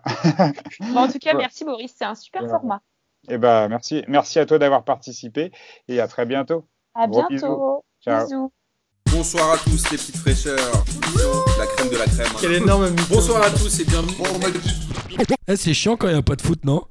Bon, 0.81 1.01
en 1.01 1.09
tout 1.09 1.19
cas, 1.19 1.33
Ouais. 1.35 1.39
merci 1.39 1.65
Boris, 1.65 1.93
c'est 1.97 2.05
un 2.05 2.15
super 2.15 2.43
Ouais. 2.45 2.49
format. 2.49 2.81
Et 3.29 3.39
ben 3.39 3.69
merci, 3.69 4.05
merci 4.09 4.39
à 4.39 4.47
toi 4.47 4.59
d'avoir 4.59 4.85
participé 4.85 5.51
et 5.89 6.01
à 6.01 6.09
très 6.09 6.27
bientôt. 6.27 6.67
À 6.95 7.07
Gros 7.07 7.25
bientôt. 7.29 7.85
Ciao. 8.03 8.25
Bisous. 8.25 8.53
Bonsoir 9.11 9.53
à 9.53 9.59
tous 9.59 9.91
les 9.91 9.97
petites 9.97 10.17
fraîcheurs. 10.17 10.85
La 11.59 11.67
crème 11.67 11.89
de 11.91 11.97
la 11.97 12.05
crème. 12.07 12.27
Quel 12.41 12.53
énorme. 12.53 12.91
Bonsoir 13.09 13.43
à 13.43 13.51
tous 13.51 13.81
et 13.81 13.85
bienvenue. 13.85 14.15
Eh, 15.47 15.57
c'est 15.57 15.75
chiant 15.75 15.97
quand 15.97 16.09
il 16.09 16.15
n'y 16.15 16.19
a 16.19 16.23
pas 16.23 16.37
de 16.37 16.43
foot, 16.43 16.65
non? 16.65 16.83